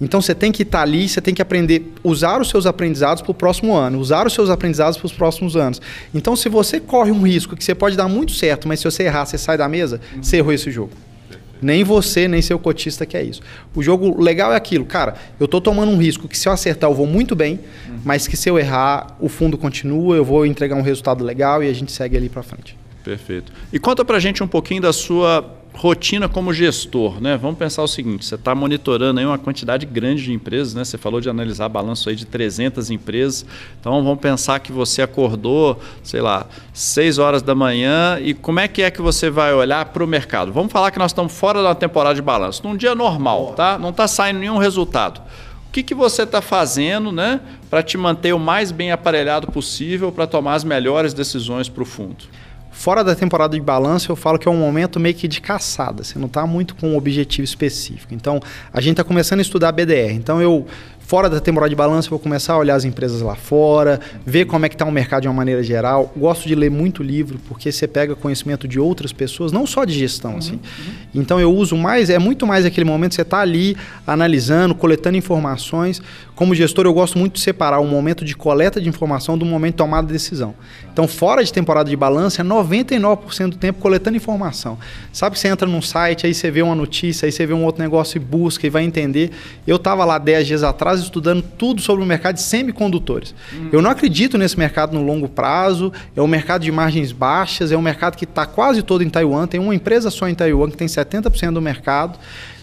Então 0.00 0.20
você 0.20 0.34
tem 0.34 0.50
que 0.50 0.62
estar 0.62 0.82
ali, 0.82 1.08
você 1.08 1.20
tem 1.20 1.32
que 1.32 1.40
aprender, 1.40 1.92
usar 2.02 2.40
os 2.40 2.48
seus 2.50 2.66
aprendizados 2.66 3.22
para 3.22 3.30
o 3.30 3.34
próximo 3.34 3.74
ano, 3.74 3.98
usar 3.98 4.26
os 4.26 4.32
seus 4.32 4.50
aprendizados 4.50 4.96
para 4.96 5.06
os 5.06 5.12
próximos 5.12 5.56
anos. 5.56 5.80
Então, 6.14 6.36
se 6.36 6.48
você 6.48 6.78
corre 6.78 7.10
um 7.10 7.22
risco 7.22 7.56
que 7.56 7.64
você 7.64 7.74
pode 7.74 7.96
dar 7.96 8.08
muito 8.08 8.32
certo, 8.32 8.68
mas 8.68 8.78
se 8.78 8.84
você 8.84 9.04
errar, 9.04 9.26
você 9.26 9.36
sai 9.36 9.58
da 9.58 9.68
mesa, 9.68 10.00
uhum. 10.14 10.22
você 10.22 10.36
errou 10.36 10.52
esse 10.52 10.70
jogo. 10.70 10.92
Nem 11.60 11.84
você, 11.84 12.28
nem 12.28 12.40
seu 12.40 12.58
cotista 12.58 13.04
quer 13.04 13.22
isso. 13.22 13.40
O 13.74 13.82
jogo 13.82 14.20
legal 14.20 14.52
é 14.52 14.56
aquilo, 14.56 14.84
cara, 14.84 15.14
eu 15.38 15.44
estou 15.44 15.60
tomando 15.60 15.90
um 15.90 15.98
risco 15.98 16.28
que 16.28 16.38
se 16.38 16.48
eu 16.48 16.52
acertar 16.52 16.90
eu 16.90 16.94
vou 16.94 17.06
muito 17.06 17.34
bem, 17.34 17.60
uhum. 17.88 17.98
mas 18.04 18.26
que 18.26 18.36
se 18.36 18.48
eu 18.48 18.58
errar, 18.58 19.16
o 19.20 19.28
fundo 19.28 19.58
continua, 19.58 20.16
eu 20.16 20.24
vou 20.24 20.46
entregar 20.46 20.76
um 20.76 20.82
resultado 20.82 21.24
legal 21.24 21.62
e 21.62 21.68
a 21.68 21.72
gente 21.72 21.92
segue 21.92 22.16
ali 22.16 22.28
para 22.28 22.42
frente. 22.42 22.76
Perfeito. 23.04 23.52
E 23.72 23.78
conta 23.78 24.04
pra 24.04 24.18
gente 24.18 24.42
um 24.42 24.48
pouquinho 24.48 24.82
da 24.82 24.92
sua 24.92 25.57
rotina 25.78 26.28
como 26.28 26.52
gestor, 26.52 27.20
né? 27.20 27.36
Vamos 27.36 27.56
pensar 27.56 27.84
o 27.84 27.86
seguinte, 27.86 28.26
você 28.26 28.34
está 28.34 28.52
monitorando 28.52 29.20
aí 29.20 29.26
uma 29.26 29.38
quantidade 29.38 29.86
grande 29.86 30.24
de 30.24 30.32
empresas, 30.32 30.74
né? 30.74 30.84
Você 30.84 30.98
falou 30.98 31.20
de 31.20 31.30
analisar 31.30 31.68
balanço 31.68 32.08
aí 32.08 32.16
de 32.16 32.26
300 32.26 32.90
empresas. 32.90 33.46
Então 33.80 34.02
vamos 34.02 34.18
pensar 34.18 34.58
que 34.58 34.72
você 34.72 35.02
acordou, 35.02 35.80
sei 36.02 36.20
lá, 36.20 36.46
6 36.72 37.18
horas 37.18 37.42
da 37.42 37.54
manhã 37.54 38.18
e 38.20 38.34
como 38.34 38.58
é 38.58 38.66
que 38.66 38.82
é 38.82 38.90
que 38.90 39.00
você 39.00 39.30
vai 39.30 39.54
olhar 39.54 39.84
para 39.84 40.02
o 40.02 40.06
mercado? 40.06 40.52
Vamos 40.52 40.72
falar 40.72 40.90
que 40.90 40.98
nós 40.98 41.12
estamos 41.12 41.32
fora 41.32 41.62
da 41.62 41.76
temporada 41.76 42.16
de 42.16 42.22
balanço, 42.22 42.66
num 42.66 42.76
dia 42.76 42.96
normal, 42.96 43.52
tá? 43.54 43.78
Não 43.78 43.90
está 43.90 44.08
saindo 44.08 44.40
nenhum 44.40 44.58
resultado. 44.58 45.20
O 45.68 45.70
que, 45.70 45.84
que 45.84 45.94
você 45.94 46.22
está 46.22 46.42
fazendo 46.42 47.12
né, 47.12 47.40
para 47.70 47.84
te 47.84 47.96
manter 47.96 48.32
o 48.32 48.38
mais 48.38 48.72
bem 48.72 48.90
aparelhado 48.90 49.46
possível 49.46 50.10
para 50.10 50.26
tomar 50.26 50.54
as 50.54 50.64
melhores 50.64 51.14
decisões 51.14 51.68
para 51.68 51.84
o 51.84 51.86
fundo? 51.86 52.24
Fora 52.78 53.02
da 53.02 53.12
temporada 53.12 53.56
de 53.56 53.60
balanço, 53.60 54.12
eu 54.12 54.14
falo 54.14 54.38
que 54.38 54.46
é 54.46 54.50
um 54.52 54.56
momento 54.56 55.00
meio 55.00 55.12
que 55.12 55.26
de 55.26 55.40
caçada. 55.40 56.04
Você 56.04 56.16
não 56.16 56.28
está 56.28 56.46
muito 56.46 56.76
com 56.76 56.90
um 56.90 56.96
objetivo 56.96 57.42
específico. 57.42 58.14
Então, 58.14 58.38
a 58.72 58.80
gente 58.80 58.92
está 58.92 59.02
começando 59.02 59.40
a 59.40 59.42
estudar 59.42 59.72
BDR. 59.72 60.12
Então, 60.12 60.40
eu 60.40 60.64
Fora 61.08 61.30
da 61.30 61.40
temporada 61.40 61.70
de 61.70 61.74
balanço, 61.74 62.08
eu 62.08 62.10
vou 62.10 62.18
começar 62.18 62.52
a 62.52 62.58
olhar 62.58 62.74
as 62.74 62.84
empresas 62.84 63.22
lá 63.22 63.34
fora, 63.34 63.98
ver 64.26 64.44
como 64.44 64.66
é 64.66 64.68
que 64.68 64.74
está 64.74 64.84
o 64.84 64.92
mercado 64.92 65.22
de 65.22 65.28
uma 65.28 65.32
maneira 65.32 65.62
geral. 65.62 66.12
Gosto 66.14 66.46
de 66.46 66.54
ler 66.54 66.70
muito 66.70 67.02
livro, 67.02 67.38
porque 67.48 67.72
você 67.72 67.88
pega 67.88 68.14
conhecimento 68.14 68.68
de 68.68 68.78
outras 68.78 69.10
pessoas, 69.10 69.50
não 69.50 69.66
só 69.66 69.86
de 69.86 69.94
gestão. 69.94 70.32
Uhum, 70.32 70.36
assim. 70.36 70.52
Uhum. 70.52 70.92
Então 71.14 71.40
eu 71.40 71.50
uso 71.50 71.78
mais, 71.78 72.10
é 72.10 72.18
muito 72.18 72.46
mais 72.46 72.66
aquele 72.66 72.84
momento 72.84 73.12
que 73.12 73.14
você 73.14 73.22
está 73.22 73.40
ali 73.40 73.74
analisando, 74.06 74.74
coletando 74.74 75.16
informações. 75.16 76.02
Como 76.34 76.54
gestor, 76.54 76.84
eu 76.84 76.92
gosto 76.92 77.18
muito 77.18 77.32
de 77.32 77.40
separar 77.40 77.80
o 77.80 77.86
momento 77.86 78.22
de 78.22 78.36
coleta 78.36 78.78
de 78.78 78.86
informação 78.86 79.38
do 79.38 79.46
momento 79.46 79.72
de 79.72 79.78
tomada 79.78 80.06
de 80.06 80.12
decisão. 80.12 80.54
Então, 80.92 81.08
fora 81.08 81.42
de 81.42 81.50
temporada 81.50 81.88
de 81.88 81.96
balanço, 81.96 82.40
é 82.40 82.44
99% 82.44 83.48
do 83.48 83.56
tempo 83.56 83.80
coletando 83.80 84.16
informação. 84.16 84.78
Sabe 85.10 85.34
que 85.34 85.40
você 85.40 85.48
entra 85.48 85.66
num 85.66 85.80
site, 85.80 86.26
aí 86.26 86.34
você 86.34 86.50
vê 86.50 86.60
uma 86.60 86.74
notícia, 86.74 87.24
aí 87.24 87.32
você 87.32 87.46
vê 87.46 87.54
um 87.54 87.64
outro 87.64 87.82
negócio 87.82 88.18
e 88.18 88.20
busca 88.20 88.66
e 88.66 88.70
vai 88.70 88.84
entender. 88.84 89.30
Eu 89.66 89.76
estava 89.76 90.04
lá 90.04 90.18
10 90.18 90.46
dias 90.46 90.62
atrás 90.62 90.97
estudando 91.02 91.42
tudo 91.42 91.80
sobre 91.80 92.02
o 92.02 92.06
mercado 92.06 92.36
de 92.36 92.42
semicondutores. 92.42 93.34
Hum. 93.52 93.68
Eu 93.72 93.82
não 93.82 93.90
acredito 93.90 94.38
nesse 94.38 94.58
mercado 94.58 94.92
no 94.92 95.02
longo 95.02 95.28
prazo, 95.28 95.92
é 96.16 96.22
um 96.22 96.26
mercado 96.26 96.62
de 96.62 96.72
margens 96.72 97.12
baixas, 97.12 97.72
é 97.72 97.76
um 97.76 97.82
mercado 97.82 98.16
que 98.16 98.24
está 98.24 98.46
quase 98.46 98.82
todo 98.82 99.02
em 99.02 99.08
Taiwan, 99.08 99.46
tem 99.46 99.60
uma 99.60 99.74
empresa 99.74 100.10
só 100.10 100.28
em 100.28 100.34
Taiwan 100.34 100.70
que 100.70 100.76
tem 100.76 100.88
70% 100.88 101.52
do 101.52 101.62
mercado. 101.62 102.18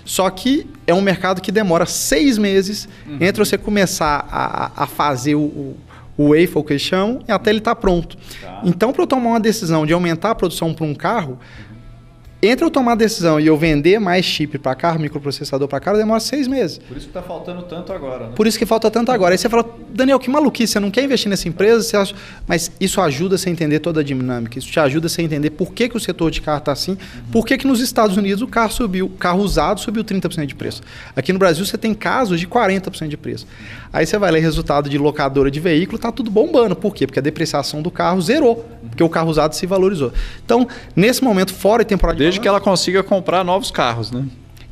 Só 0.05 0.29
que 0.29 0.67
é 0.85 0.93
um 0.93 1.01
mercado 1.01 1.41
que 1.41 1.51
demora 1.51 1.87
seis 1.87 2.37
meses 2.37 2.87
uhum. 3.07 3.17
entre 3.19 3.43
você 3.43 3.57
começar 3.57 4.27
a, 4.31 4.83
a 4.83 4.85
fazer 4.85 5.33
o, 5.33 5.75
o 6.17 6.29
waffle 6.29 6.63
que 6.63 6.73
eles 6.73 6.81
chamam 6.83 7.21
e 7.27 7.31
até 7.31 7.49
ele 7.49 7.59
estar 7.59 7.75
tá 7.75 7.81
pronto. 7.81 8.15
Tá. 8.39 8.61
Então, 8.63 8.93
para 8.93 9.03
eu 9.03 9.07
tomar 9.07 9.29
uma 9.29 9.39
decisão 9.39 9.85
de 9.85 9.93
aumentar 9.93 10.31
a 10.31 10.35
produção 10.35 10.73
para 10.73 10.85
um 10.85 10.93
carro, 10.93 11.39
entre 12.41 12.65
eu 12.65 12.69
tomar 12.69 12.91
a 12.91 12.95
decisão 12.95 13.39
e 13.39 13.47
eu 13.47 13.57
vender 13.57 13.99
mais 13.99 14.25
chip 14.25 14.57
para 14.57 14.75
carro, 14.75 14.99
microprocessador 14.99 15.67
para 15.67 15.79
carro, 15.79 15.97
demora 15.97 16.19
seis 16.19 16.47
meses. 16.47 16.77
Por 16.77 16.97
isso 16.97 17.07
que 17.07 17.17
está 17.17 17.21
faltando 17.21 17.63
tanto 17.63 17.91
agora. 17.93 18.27
Né? 18.27 18.33
Por 18.35 18.45
isso 18.45 18.59
que 18.59 18.65
falta 18.65 18.91
tanto 18.91 19.11
agora. 19.11 19.33
Aí 19.33 19.37
você 19.37 19.49
fala, 19.49 19.65
Daniel, 19.89 20.19
que 20.19 20.29
maluquice, 20.29 20.73
você 20.73 20.79
não 20.79 20.91
quer 20.91 21.03
investir 21.03 21.29
nessa 21.29 21.47
empresa? 21.47 21.81
Você 21.81 21.97
acha... 21.97 22.15
Mas 22.47 22.71
isso 22.79 23.01
ajuda 23.01 23.37
você 23.37 23.49
a 23.49 23.51
entender 23.51 23.79
toda 23.79 24.01
a 24.01 24.03
dinâmica. 24.03 24.59
Isso 24.59 24.67
te 24.67 24.79
ajuda 24.79 25.09
você 25.09 25.21
a 25.21 25.23
entender 25.23 25.51
por 25.51 25.73
que, 25.73 25.89
que 25.89 25.97
o 25.97 25.99
setor 25.99 26.29
de 26.29 26.41
carro 26.41 26.59
está 26.59 26.71
assim, 26.71 26.91
uhum. 26.91 26.97
por 27.31 27.45
que, 27.45 27.57
que 27.57 27.65
nos 27.65 27.79
Estados 27.79 28.17
Unidos 28.17 28.41
o 28.41 28.47
carro 28.47 28.71
subiu, 28.71 29.05
o 29.05 29.09
carro 29.09 29.41
usado 29.41 29.79
subiu 29.79 30.03
30% 30.03 30.45
de 30.45 30.55
preço. 30.55 30.81
Aqui 31.15 31.31
no 31.31 31.39
Brasil 31.39 31.65
você 31.65 31.77
tem 31.77 31.93
casos 31.93 32.39
de 32.39 32.47
40% 32.47 33.07
de 33.07 33.17
preço. 33.17 33.47
Aí 33.91 34.05
você 34.05 34.17
vai 34.17 34.29
ler 34.29 34.41
resultado 34.41 34.89
de 34.89 34.97
locadora 34.97 35.49
de 35.49 35.59
veículo, 35.59 35.97
tá 35.97 36.11
tudo 36.11 36.29
bombando. 36.29 36.75
Por 36.75 36.93
quê? 36.93 37.07
Porque 37.07 37.19
a 37.19 37.21
depreciação 37.21 37.81
do 37.81 37.89
carro 37.89 38.21
zerou, 38.21 38.65
porque 38.89 39.01
o 39.01 39.07
carro 39.07 39.29
usado 39.29 39.55
se 39.55 39.65
valorizou. 39.65 40.11
Então, 40.43 40.67
nesse 40.95 41.23
momento, 41.23 41.53
fora 41.53 41.83
de 41.83 41.87
temporada 41.87 42.24
Desde 42.25 42.39
de 42.39 42.41
que 42.41 42.47
ela 42.47 42.59
consiga 42.59 43.03
comprar 43.03 43.43
novos 43.43 43.69
carros, 43.69 44.11
né? 44.11 44.25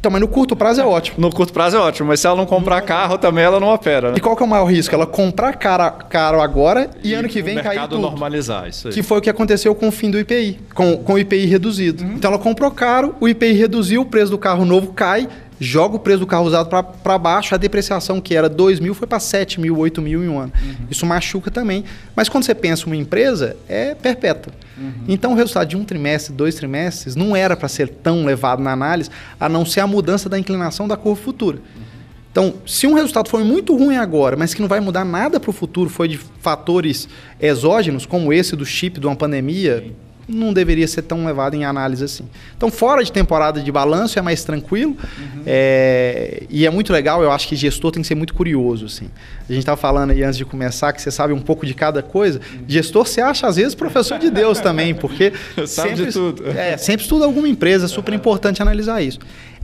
Então, 0.03 0.11
mas 0.11 0.19
no 0.19 0.27
curto 0.27 0.53
prazo 0.53 0.81
é 0.81 0.85
ótimo. 0.85 1.15
No 1.17 1.31
curto 1.31 1.53
prazo 1.53 1.77
é 1.77 1.79
ótimo, 1.79 2.09
mas 2.09 2.19
se 2.19 2.27
ela 2.27 2.35
não 2.35 2.45
comprar 2.45 2.81
carro 2.81 3.17
também, 3.17 3.45
ela 3.45 3.57
não 3.57 3.73
opera. 3.73 4.09
Né? 4.09 4.17
E 4.17 4.19
qual 4.19 4.35
que 4.35 4.43
é 4.43 4.45
o 4.45 4.49
maior 4.49 4.65
risco? 4.65 4.93
Ela 4.93 5.05
comprar 5.05 5.53
cara, 5.55 5.89
caro 5.89 6.41
agora 6.41 6.89
e, 7.01 7.11
e 7.11 7.13
ano 7.13 7.29
que 7.29 7.41
vem 7.41 7.57
cair 7.59 7.79
tudo. 7.87 8.01
normalizar, 8.01 8.67
isso 8.67 8.89
aí. 8.89 8.93
Que 8.93 9.01
foi 9.01 9.19
o 9.19 9.21
que 9.21 9.29
aconteceu 9.29 9.73
com 9.73 9.87
o 9.87 9.91
fim 9.91 10.11
do 10.11 10.19
IPI, 10.19 10.59
com, 10.73 10.97
com 10.97 11.13
o 11.13 11.19
IPI 11.19 11.45
reduzido. 11.45 12.03
Uhum. 12.03 12.15
Então 12.15 12.31
ela 12.31 12.37
comprou 12.37 12.69
caro, 12.69 13.15
o 13.21 13.29
IPI 13.29 13.53
reduziu, 13.53 14.01
o 14.01 14.05
preço 14.05 14.31
do 14.31 14.37
carro 14.37 14.65
novo 14.65 14.91
cai, 14.91 15.25
joga 15.59 15.95
o 15.95 15.99
preço 15.99 16.19
do 16.19 16.27
carro 16.27 16.45
usado 16.45 16.69
para 16.69 17.17
baixo, 17.17 17.53
a 17.53 17.57
depreciação 17.57 18.19
que 18.19 18.35
era 18.35 18.49
2 18.49 18.79
mil 18.79 18.93
foi 18.93 19.07
para 19.07 19.19
7 19.19 19.59
mil, 19.59 19.77
8 19.77 20.01
mil 20.01 20.23
em 20.23 20.27
um 20.27 20.39
ano. 20.39 20.51
Uhum. 20.61 20.87
Isso 20.89 21.05
machuca 21.05 21.51
também. 21.51 21.83
Mas 22.15 22.29
quando 22.29 22.43
você 22.43 22.55
pensa 22.55 22.85
uma 22.85 22.95
empresa, 22.95 23.55
é 23.67 23.95
perpétua. 23.95 24.53
Uhum. 24.77 24.91
Então 25.07 25.33
o 25.33 25.35
resultado 25.35 25.67
de 25.69 25.77
um 25.77 25.83
trimestre, 25.83 26.33
dois 26.33 26.55
trimestres, 26.55 27.15
não 27.15 27.35
era 27.35 27.55
para 27.55 27.67
ser 27.67 27.89
tão 27.89 28.25
levado 28.25 28.61
na 28.61 28.71
análise, 28.71 29.09
a 29.39 29.47
não 29.47 29.65
ser 29.65 29.79
a 29.79 29.87
mudança 29.87 30.27
da 30.29 30.37
inclinação 30.37 30.87
da 30.87 30.97
curva 30.97 31.21
futura. 31.21 31.57
Uhum. 31.57 31.83
Então, 32.31 32.55
se 32.65 32.87
um 32.87 32.95
resultado 32.95 33.29
foi 33.29 33.43
muito 33.43 33.77
ruim 33.77 33.95
agora, 33.95 34.35
mas 34.35 34.55
que 34.55 34.61
não 34.61 34.67
vai 34.67 34.79
mudar 34.79 35.05
nada 35.05 35.39
para 35.39 35.51
o 35.51 35.53
futuro, 35.53 35.87
foi 35.87 36.07
de 36.07 36.17
fatores 36.17 37.07
exógenos, 37.39 38.07
como 38.07 38.33
esse 38.33 38.55
do 38.55 38.65
chip 38.65 38.99
de 38.99 39.05
uma 39.05 39.15
pandemia, 39.15 39.83
Sim 39.85 39.93
não 40.27 40.53
deveria 40.53 40.87
ser 40.87 41.01
tão 41.01 41.25
levado 41.25 41.55
em 41.55 41.65
análise 41.65 42.03
assim. 42.03 42.27
Então, 42.55 42.71
fora 42.71 43.03
de 43.03 43.11
temporada 43.11 43.61
de 43.61 43.71
balanço 43.71 44.17
é 44.17 44.21
mais 44.21 44.43
tranquilo 44.43 44.91
uhum. 44.91 45.43
é, 45.45 46.43
e 46.49 46.65
é 46.65 46.69
muito 46.69 46.93
legal. 46.93 47.21
Eu 47.21 47.31
acho 47.31 47.47
que 47.47 47.55
gestor 47.55 47.91
tem 47.91 48.01
que 48.01 48.07
ser 48.07 48.15
muito 48.15 48.33
curioso. 48.33 48.85
Assim. 48.85 49.09
A 49.49 49.51
gente 49.51 49.61
estava 49.61 49.79
falando 49.79 50.11
aí 50.11 50.23
antes 50.23 50.37
de 50.37 50.45
começar 50.45 50.93
que 50.93 51.01
você 51.01 51.11
sabe 51.11 51.33
um 51.33 51.41
pouco 51.41 51.65
de 51.65 51.73
cada 51.73 52.01
coisa. 52.01 52.39
Uhum. 52.39 52.63
Gestor, 52.67 53.05
você 53.05 53.21
acha 53.21 53.47
às 53.47 53.57
vezes 53.57 53.75
professor 53.75 54.17
de 54.17 54.29
Deus 54.29 54.59
também, 54.59 54.95
porque 54.95 55.33
sabe 55.67 55.89
sempre, 55.89 56.05
de 56.05 56.11
tudo. 56.13 56.49
É, 56.49 56.77
sempre 56.77 57.03
estuda 57.03 57.25
alguma 57.25 57.47
empresa. 57.47 57.85
É 57.85 57.89
super 57.89 58.13
importante 58.13 58.61
analisar 58.61 59.01
isso. 59.01 59.19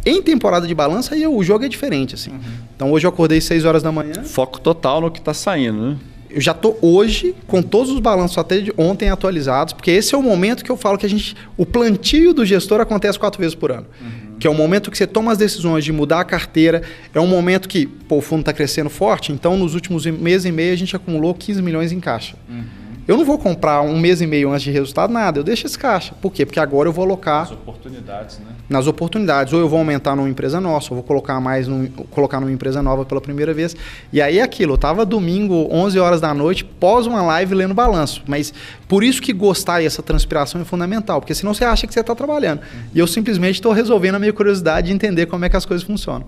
Em 0.06 0.22
temporada 0.22 0.65
de 0.65 0.74
balanço, 0.74 1.13
aí 1.13 1.26
o 1.28 1.43
jogo 1.43 1.65
é 1.65 1.69
diferente. 1.69 2.15
assim. 2.15 2.32
Uhum. 2.32 2.39
Então, 2.76 2.91
hoje 2.91 3.06
eu 3.06 3.10
acordei 3.10 3.39
6 3.41 3.65
horas 3.65 3.84
da 3.84 3.91
manhã. 3.91 4.24
Foco 4.24 4.60
total 4.60 5.02
no 5.02 5.12
que 5.12 5.19
está 5.19 5.34
saindo, 5.34 5.91
né? 5.91 5.98
Eu 6.30 6.39
já 6.39 6.54
tô 6.54 6.78
hoje 6.82 7.36
com 7.48 7.62
todos 7.62 7.92
os 7.92 8.00
balanços 8.00 8.38
até 8.38 8.60
de 8.60 8.72
ontem 8.78 9.10
atualizados, 9.10 9.74
porque 9.74 9.92
esse 9.92 10.13
é 10.13 10.18
o 10.18 10.22
momento 10.22 10.63
que 10.63 10.70
eu 10.70 10.78
falo 10.78 10.98
que 10.98 11.06
a 11.06 11.10
gente, 11.10 11.36
o 11.58 11.65
plantio 11.65 12.34
do 12.34 12.46
gestor 12.46 12.80
acontece 12.80 13.18
quatro 13.18 13.39
vezes 13.39 13.56
por 13.56 13.72
ano. 13.72 13.88
Uhum. 14.00 14.38
Que 14.39 14.48
é 14.48 14.50
o 14.50 14.54
momento 14.54 14.92
que 14.92 14.98
você 14.98 15.08
toma 15.08 15.32
as 15.32 15.38
decisões 15.38 15.84
de 15.84 15.92
mudar 15.92 16.22
a 16.22 16.24
carteira, 16.24 16.84
é 17.13 17.20
um 17.20 17.28
momento 17.28 17.68
que 17.68 17.88
pô, 17.88 18.18
o 18.18 18.22
fundo 18.22 18.42
está 18.42 18.54
crescendo 18.54 18.89
forte, 18.89 19.32
então 19.32 19.58
nos 19.58 19.74
últimos 19.74 20.06
meses 20.06 20.46
e 20.46 20.52
meio 20.52 20.74
a 20.74 20.78
gente 20.78 20.96
acumulou 20.96 21.34
15 21.34 21.62
milhões 21.62 21.92
em 21.92 22.00
caixa. 22.00 22.36
Uhum. 22.48 22.63
Eu 23.10 23.17
não 23.17 23.26
vou 23.26 23.39
comprar 23.39 23.82
um 23.82 23.98
mês 23.98 24.22
e 24.22 24.28
meio 24.28 24.52
antes 24.52 24.62
de 24.62 24.69
resultado, 24.69 25.12
nada. 25.12 25.39
Eu 25.39 25.43
deixo 25.43 25.65
esse 25.65 25.80
caixa. 25.80 26.13
Por 26.22 26.32
quê? 26.32 26.45
Porque 26.45 26.60
agora 26.60 26.88
eu 26.88 26.93
vou 26.93 27.04
alocar... 27.04 27.39
Nas 27.39 27.52
oportunidades, 27.54 28.38
né? 28.38 28.52
Nas 28.69 28.86
oportunidades. 28.86 29.52
Ou 29.52 29.60
eu 29.60 29.67
vou 29.67 29.80
aumentar 29.80 30.15
numa 30.15 30.30
empresa 30.30 30.62
nossa, 30.62 30.93
ou 30.93 30.98
vou 30.98 31.04
colocar 31.04 31.39
mais, 31.39 31.67
num, 31.67 31.88
colocar 31.88 32.39
numa 32.39 32.52
empresa 32.52 32.84
nova 32.84 33.04
pela 33.06 33.19
primeira 33.19 33.52
vez. 33.52 33.76
E 34.13 34.22
aí 34.22 34.38
é 34.38 34.43
aquilo, 34.43 34.76
eu 34.76 34.78
tava 34.78 35.08
domingo, 35.08 35.67
11 35.72 35.98
horas 35.98 36.22
da 36.22 36.36
noite, 36.36 36.63
pós 36.63 37.08
uma 37.08 37.24
live 37.24 37.56
lendo 37.56 37.74
balanço. 37.74 38.22
Mas 38.28 38.54
por 38.88 39.04
isso 39.04 39.24
que 39.24 39.34
gostar 39.34 39.82
e 39.82 39.88
essa 39.88 40.04
transpiração 40.04 40.62
é 40.62 40.63
fundamental, 40.63 41.19
porque 41.19 41.34
senão 41.34 41.52
você 41.52 41.65
acha 41.65 41.88
que 41.88 41.93
você 41.95 42.02
está 42.02 42.13
trabalhando. 42.13 42.60
Uhum. 42.60 42.82
E 42.93 43.00
eu 43.00 43.08
simplesmente 43.08 43.56
estou 43.56 43.72
resolvendo 43.72 44.15
a 44.15 44.19
minha 44.19 44.34
curiosidade 44.34 44.86
de 44.86 44.93
entender 44.93 45.26
como 45.26 45.43
é 45.45 45.50
que 45.50 45.58
as 45.58 45.65
coisas 45.65 45.84
funcionam. 45.84 46.28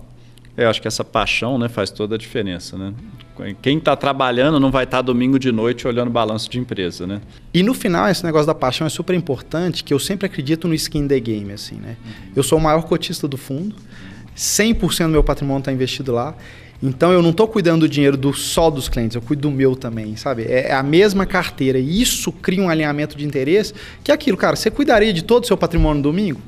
Eu 0.56 0.68
acho 0.68 0.82
que 0.82 0.88
essa 0.88 1.02
paixão 1.02 1.58
né, 1.58 1.68
faz 1.68 1.90
toda 1.90 2.14
a 2.14 2.18
diferença. 2.18 2.76
Né? 2.76 2.92
Quem 3.62 3.78
está 3.78 3.96
trabalhando 3.96 4.60
não 4.60 4.70
vai 4.70 4.84
estar 4.84 4.98
tá 4.98 5.02
domingo 5.02 5.38
de 5.38 5.50
noite 5.50 5.88
olhando 5.88 6.10
balanço 6.10 6.50
de 6.50 6.58
empresa. 6.58 7.06
Né? 7.06 7.22
E 7.54 7.62
no 7.62 7.72
final, 7.72 8.08
esse 8.08 8.24
negócio 8.24 8.46
da 8.46 8.54
paixão 8.54 8.86
é 8.86 8.90
super 8.90 9.14
importante, 9.14 9.82
que 9.82 9.94
eu 9.94 9.98
sempre 9.98 10.26
acredito 10.26 10.68
no 10.68 10.74
skin 10.74 11.08
the 11.08 11.18
game. 11.18 11.52
Assim, 11.52 11.76
né? 11.76 11.96
Eu 12.36 12.42
sou 12.42 12.58
o 12.58 12.60
maior 12.60 12.82
cotista 12.82 13.26
do 13.26 13.38
fundo, 13.38 13.74
100% 14.36 15.04
do 15.04 15.08
meu 15.08 15.24
patrimônio 15.24 15.60
está 15.60 15.72
investido 15.72 16.12
lá. 16.12 16.34
Então 16.82 17.12
eu 17.12 17.22
não 17.22 17.30
estou 17.30 17.46
cuidando 17.46 17.82
do 17.82 17.88
dinheiro 17.88 18.16
do 18.16 18.32
só 18.34 18.68
dos 18.68 18.88
clientes, 18.88 19.14
eu 19.14 19.22
cuido 19.22 19.42
do 19.42 19.50
meu 19.52 19.76
também, 19.76 20.16
sabe? 20.16 20.42
É, 20.42 20.70
é 20.70 20.74
a 20.74 20.82
mesma 20.82 21.24
carteira. 21.24 21.78
E 21.78 22.02
isso 22.02 22.32
cria 22.32 22.60
um 22.60 22.68
alinhamento 22.68 23.16
de 23.16 23.24
interesse 23.24 23.72
que 24.02 24.10
é 24.10 24.14
aquilo, 24.14 24.36
cara. 24.36 24.56
Você 24.56 24.70
cuidaria 24.70 25.12
de 25.12 25.22
todo 25.22 25.44
o 25.44 25.46
seu 25.46 25.56
patrimônio 25.56 25.98
no 25.98 26.02
domingo? 26.02 26.40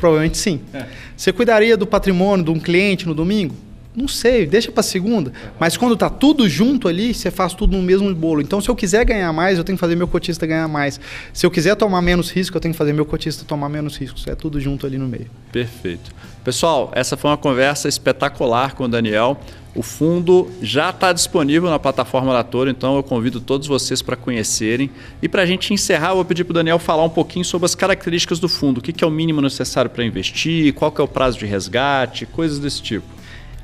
Provavelmente 0.00 0.38
sim. 0.38 0.60
É. 0.72 0.86
Você 1.16 1.32
cuidaria 1.32 1.76
do 1.76 1.86
patrimônio 1.86 2.44
de 2.44 2.50
um 2.50 2.58
cliente 2.58 3.06
no 3.06 3.14
domingo? 3.14 3.54
Não 3.94 4.06
sei, 4.06 4.46
deixa 4.46 4.70
para 4.70 4.82
segunda. 4.84 5.32
Mas 5.58 5.76
quando 5.76 5.96
tá 5.96 6.08
tudo 6.08 6.48
junto 6.48 6.86
ali, 6.86 7.12
você 7.12 7.30
faz 7.30 7.52
tudo 7.54 7.76
no 7.76 7.82
mesmo 7.82 8.12
bolo. 8.14 8.40
Então, 8.40 8.60
se 8.60 8.68
eu 8.68 8.76
quiser 8.76 9.04
ganhar 9.04 9.32
mais, 9.32 9.58
eu 9.58 9.64
tenho 9.64 9.76
que 9.76 9.80
fazer 9.80 9.96
meu 9.96 10.06
cotista 10.06 10.46
ganhar 10.46 10.68
mais. 10.68 11.00
Se 11.32 11.44
eu 11.44 11.50
quiser 11.50 11.74
tomar 11.74 12.00
menos 12.00 12.30
risco, 12.30 12.56
eu 12.56 12.60
tenho 12.60 12.72
que 12.72 12.78
fazer 12.78 12.92
meu 12.92 13.04
cotista 13.04 13.44
tomar 13.44 13.68
menos 13.68 13.96
riscos. 13.96 14.26
É 14.28 14.34
tudo 14.34 14.60
junto 14.60 14.86
ali 14.86 14.96
no 14.96 15.08
meio. 15.08 15.26
Perfeito. 15.52 16.12
Pessoal, 16.44 16.90
essa 16.94 17.16
foi 17.16 17.30
uma 17.30 17.36
conversa 17.36 17.88
espetacular 17.88 18.74
com 18.74 18.84
o 18.84 18.88
Daniel. 18.88 19.38
O 19.74 19.82
fundo 19.82 20.50
já 20.60 20.90
está 20.90 21.12
disponível 21.12 21.70
na 21.70 21.78
plataforma 21.78 22.32
da 22.32 22.42
Toro, 22.42 22.68
então 22.68 22.96
eu 22.96 23.02
convido 23.04 23.40
todos 23.40 23.68
vocês 23.68 24.02
para 24.02 24.16
conhecerem. 24.16 24.90
E 25.22 25.28
para 25.28 25.42
a 25.42 25.46
gente 25.46 25.72
encerrar, 25.72 26.10
eu 26.10 26.16
vou 26.16 26.24
pedir 26.24 26.42
para 26.42 26.50
o 26.50 26.54
Daniel 26.54 26.78
falar 26.78 27.04
um 27.04 27.10
pouquinho 27.10 27.44
sobre 27.44 27.66
as 27.66 27.74
características 27.76 28.40
do 28.40 28.48
fundo. 28.48 28.78
O 28.78 28.80
que 28.80 29.04
é 29.04 29.06
o 29.06 29.10
mínimo 29.10 29.40
necessário 29.40 29.90
para 29.90 30.04
investir, 30.04 30.74
qual 30.74 30.90
que 30.90 31.00
é 31.00 31.04
o 31.04 31.08
prazo 31.08 31.38
de 31.38 31.46
resgate, 31.46 32.26
coisas 32.26 32.58
desse 32.58 32.82
tipo. 32.82 33.06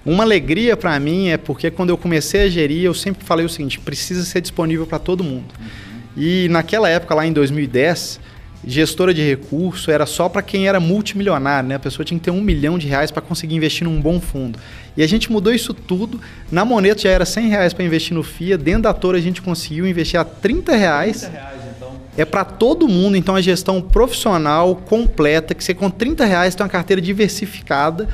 Uma 0.04 0.22
alegria 0.22 0.76
para 0.76 0.98
mim 1.00 1.28
é 1.28 1.36
porque 1.36 1.68
quando 1.68 1.90
eu 1.90 1.98
comecei 1.98 2.42
a 2.42 2.48
gerir, 2.48 2.84
eu 2.84 2.94
sempre 2.94 3.24
falei 3.24 3.44
o 3.44 3.48
seguinte: 3.48 3.80
precisa 3.80 4.22
ser 4.22 4.40
disponível 4.40 4.86
para 4.86 5.00
todo 5.00 5.24
mundo. 5.24 5.52
Uhum. 5.58 5.66
E 6.16 6.48
naquela 6.48 6.88
época, 6.88 7.14
lá 7.16 7.26
em 7.26 7.32
2010, 7.32 8.20
gestora 8.66 9.14
de 9.14 9.22
recurso 9.22 9.90
era 9.90 10.04
só 10.04 10.28
para 10.28 10.42
quem 10.42 10.66
era 10.66 10.80
multimilionário, 10.80 11.68
né? 11.68 11.76
A 11.76 11.78
pessoa 11.78 12.04
tinha 12.04 12.18
que 12.18 12.24
ter 12.24 12.30
um 12.30 12.40
milhão 12.40 12.76
de 12.78 12.88
reais 12.88 13.10
para 13.10 13.22
conseguir 13.22 13.54
investir 13.54 13.86
num 13.86 14.00
bom 14.00 14.20
fundo. 14.20 14.58
E 14.96 15.02
a 15.02 15.06
gente 15.06 15.30
mudou 15.30 15.52
isso 15.52 15.72
tudo. 15.72 16.20
Na 16.50 16.64
Moneto 16.64 17.02
já 17.02 17.10
era 17.10 17.24
100 17.24 17.48
reais 17.48 17.72
para 17.72 17.84
investir 17.84 18.14
no 18.14 18.22
FIA. 18.22 18.58
Dentro 18.58 18.82
da 18.82 18.94
Toro 18.94 19.16
a 19.16 19.20
gente 19.20 19.40
conseguiu 19.40 19.86
investir 19.86 20.18
a 20.18 20.24
30 20.24 20.74
reais. 20.74 21.20
30 21.20 21.32
reais 21.32 21.60
então. 21.76 21.92
É 22.16 22.24
para 22.24 22.44
todo 22.44 22.88
mundo, 22.88 23.16
então 23.16 23.36
a 23.36 23.40
gestão 23.40 23.80
profissional 23.80 24.74
completa, 24.74 25.54
que 25.54 25.62
você 25.62 25.74
com 25.74 25.88
30 25.88 26.24
reais 26.24 26.54
tem 26.54 26.64
uma 26.64 26.70
carteira 26.70 27.00
diversificada 27.00 28.08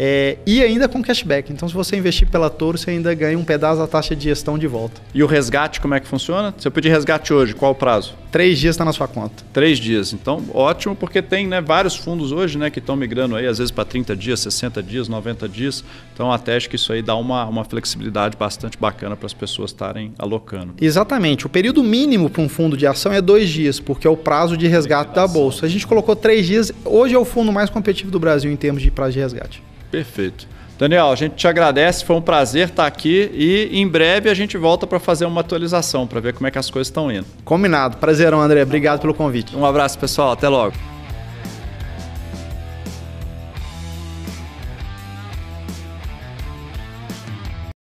é, 0.00 0.36
e 0.46 0.62
ainda 0.62 0.86
com 0.86 1.02
cashback. 1.02 1.52
Então, 1.52 1.68
se 1.68 1.74
você 1.74 1.96
investir 1.96 2.28
pela 2.28 2.48
Toro, 2.48 2.78
você 2.78 2.92
ainda 2.92 3.12
ganha 3.14 3.36
um 3.36 3.42
pedaço 3.42 3.80
da 3.80 3.86
taxa 3.88 4.14
de 4.14 4.24
gestão 4.24 4.56
de 4.56 4.68
volta. 4.68 5.00
E 5.12 5.24
o 5.24 5.26
resgate, 5.26 5.80
como 5.80 5.92
é 5.94 5.98
que 5.98 6.06
funciona? 6.06 6.54
Se 6.56 6.68
eu 6.68 6.70
pedir 6.70 6.88
resgate 6.90 7.34
hoje, 7.34 7.52
qual 7.52 7.72
o 7.72 7.74
prazo? 7.74 8.14
Três 8.30 8.58
dias 8.58 8.74
está 8.74 8.84
na 8.84 8.92
sua 8.92 9.08
conta. 9.08 9.42
Três 9.52 9.78
dias. 9.78 10.12
Então, 10.12 10.44
ótimo, 10.52 10.94
porque 10.94 11.22
tem 11.22 11.46
né, 11.46 11.60
vários 11.60 11.96
fundos 11.96 12.30
hoje 12.30 12.58
né, 12.58 12.68
que 12.68 12.78
estão 12.78 12.94
migrando 12.94 13.34
aí, 13.36 13.46
às 13.46 13.58
vezes 13.58 13.70
para 13.70 13.84
30 13.84 14.14
dias, 14.14 14.40
60 14.40 14.82
dias, 14.82 15.08
90 15.08 15.48
dias. 15.48 15.82
Então, 16.12 16.30
até 16.30 16.56
acho 16.56 16.68
que 16.68 16.76
isso 16.76 16.92
aí 16.92 17.00
dá 17.00 17.16
uma, 17.16 17.46
uma 17.46 17.64
flexibilidade 17.64 18.36
bastante 18.36 18.76
bacana 18.78 19.16
para 19.16 19.26
as 19.26 19.32
pessoas 19.32 19.70
estarem 19.70 20.12
alocando. 20.18 20.74
Exatamente. 20.80 21.46
O 21.46 21.48
período 21.48 21.82
mínimo 21.82 22.28
para 22.28 22.42
um 22.42 22.48
fundo 22.48 22.76
de 22.76 22.86
ação 22.86 23.12
é 23.12 23.20
dois 23.20 23.48
dias, 23.48 23.80
porque 23.80 24.06
é 24.06 24.10
o 24.10 24.16
prazo 24.16 24.56
de 24.56 24.66
resgate 24.66 25.14
da 25.14 25.26
bolsa. 25.26 25.64
A 25.64 25.68
gente 25.68 25.86
colocou 25.86 26.14
três 26.14 26.46
dias. 26.46 26.72
Hoje 26.84 27.14
é 27.14 27.18
o 27.18 27.24
fundo 27.24 27.50
mais 27.50 27.70
competitivo 27.70 28.10
do 28.10 28.20
Brasil 28.20 28.50
em 28.50 28.56
termos 28.56 28.82
de 28.82 28.90
prazo 28.90 29.12
de 29.12 29.20
resgate. 29.20 29.62
Perfeito. 29.90 30.57
Daniel, 30.78 31.10
a 31.10 31.16
gente 31.16 31.34
te 31.34 31.48
agradece, 31.48 32.04
foi 32.04 32.14
um 32.14 32.22
prazer 32.22 32.68
estar 32.68 32.86
aqui 32.86 33.30
e 33.34 33.80
em 33.80 33.86
breve 33.86 34.30
a 34.30 34.34
gente 34.34 34.56
volta 34.56 34.86
para 34.86 35.00
fazer 35.00 35.24
uma 35.24 35.40
atualização, 35.40 36.06
para 36.06 36.20
ver 36.20 36.34
como 36.34 36.46
é 36.46 36.50
que 36.52 36.58
as 36.58 36.70
coisas 36.70 36.86
estão 36.86 37.10
indo. 37.10 37.26
Combinado. 37.44 37.96
Prazerão, 37.96 38.40
André. 38.40 38.62
Obrigado 38.62 39.00
pelo 39.00 39.12
convite. 39.12 39.56
Um 39.56 39.66
abraço, 39.66 39.98
pessoal. 39.98 40.32
Até 40.32 40.48
logo. 40.48 40.74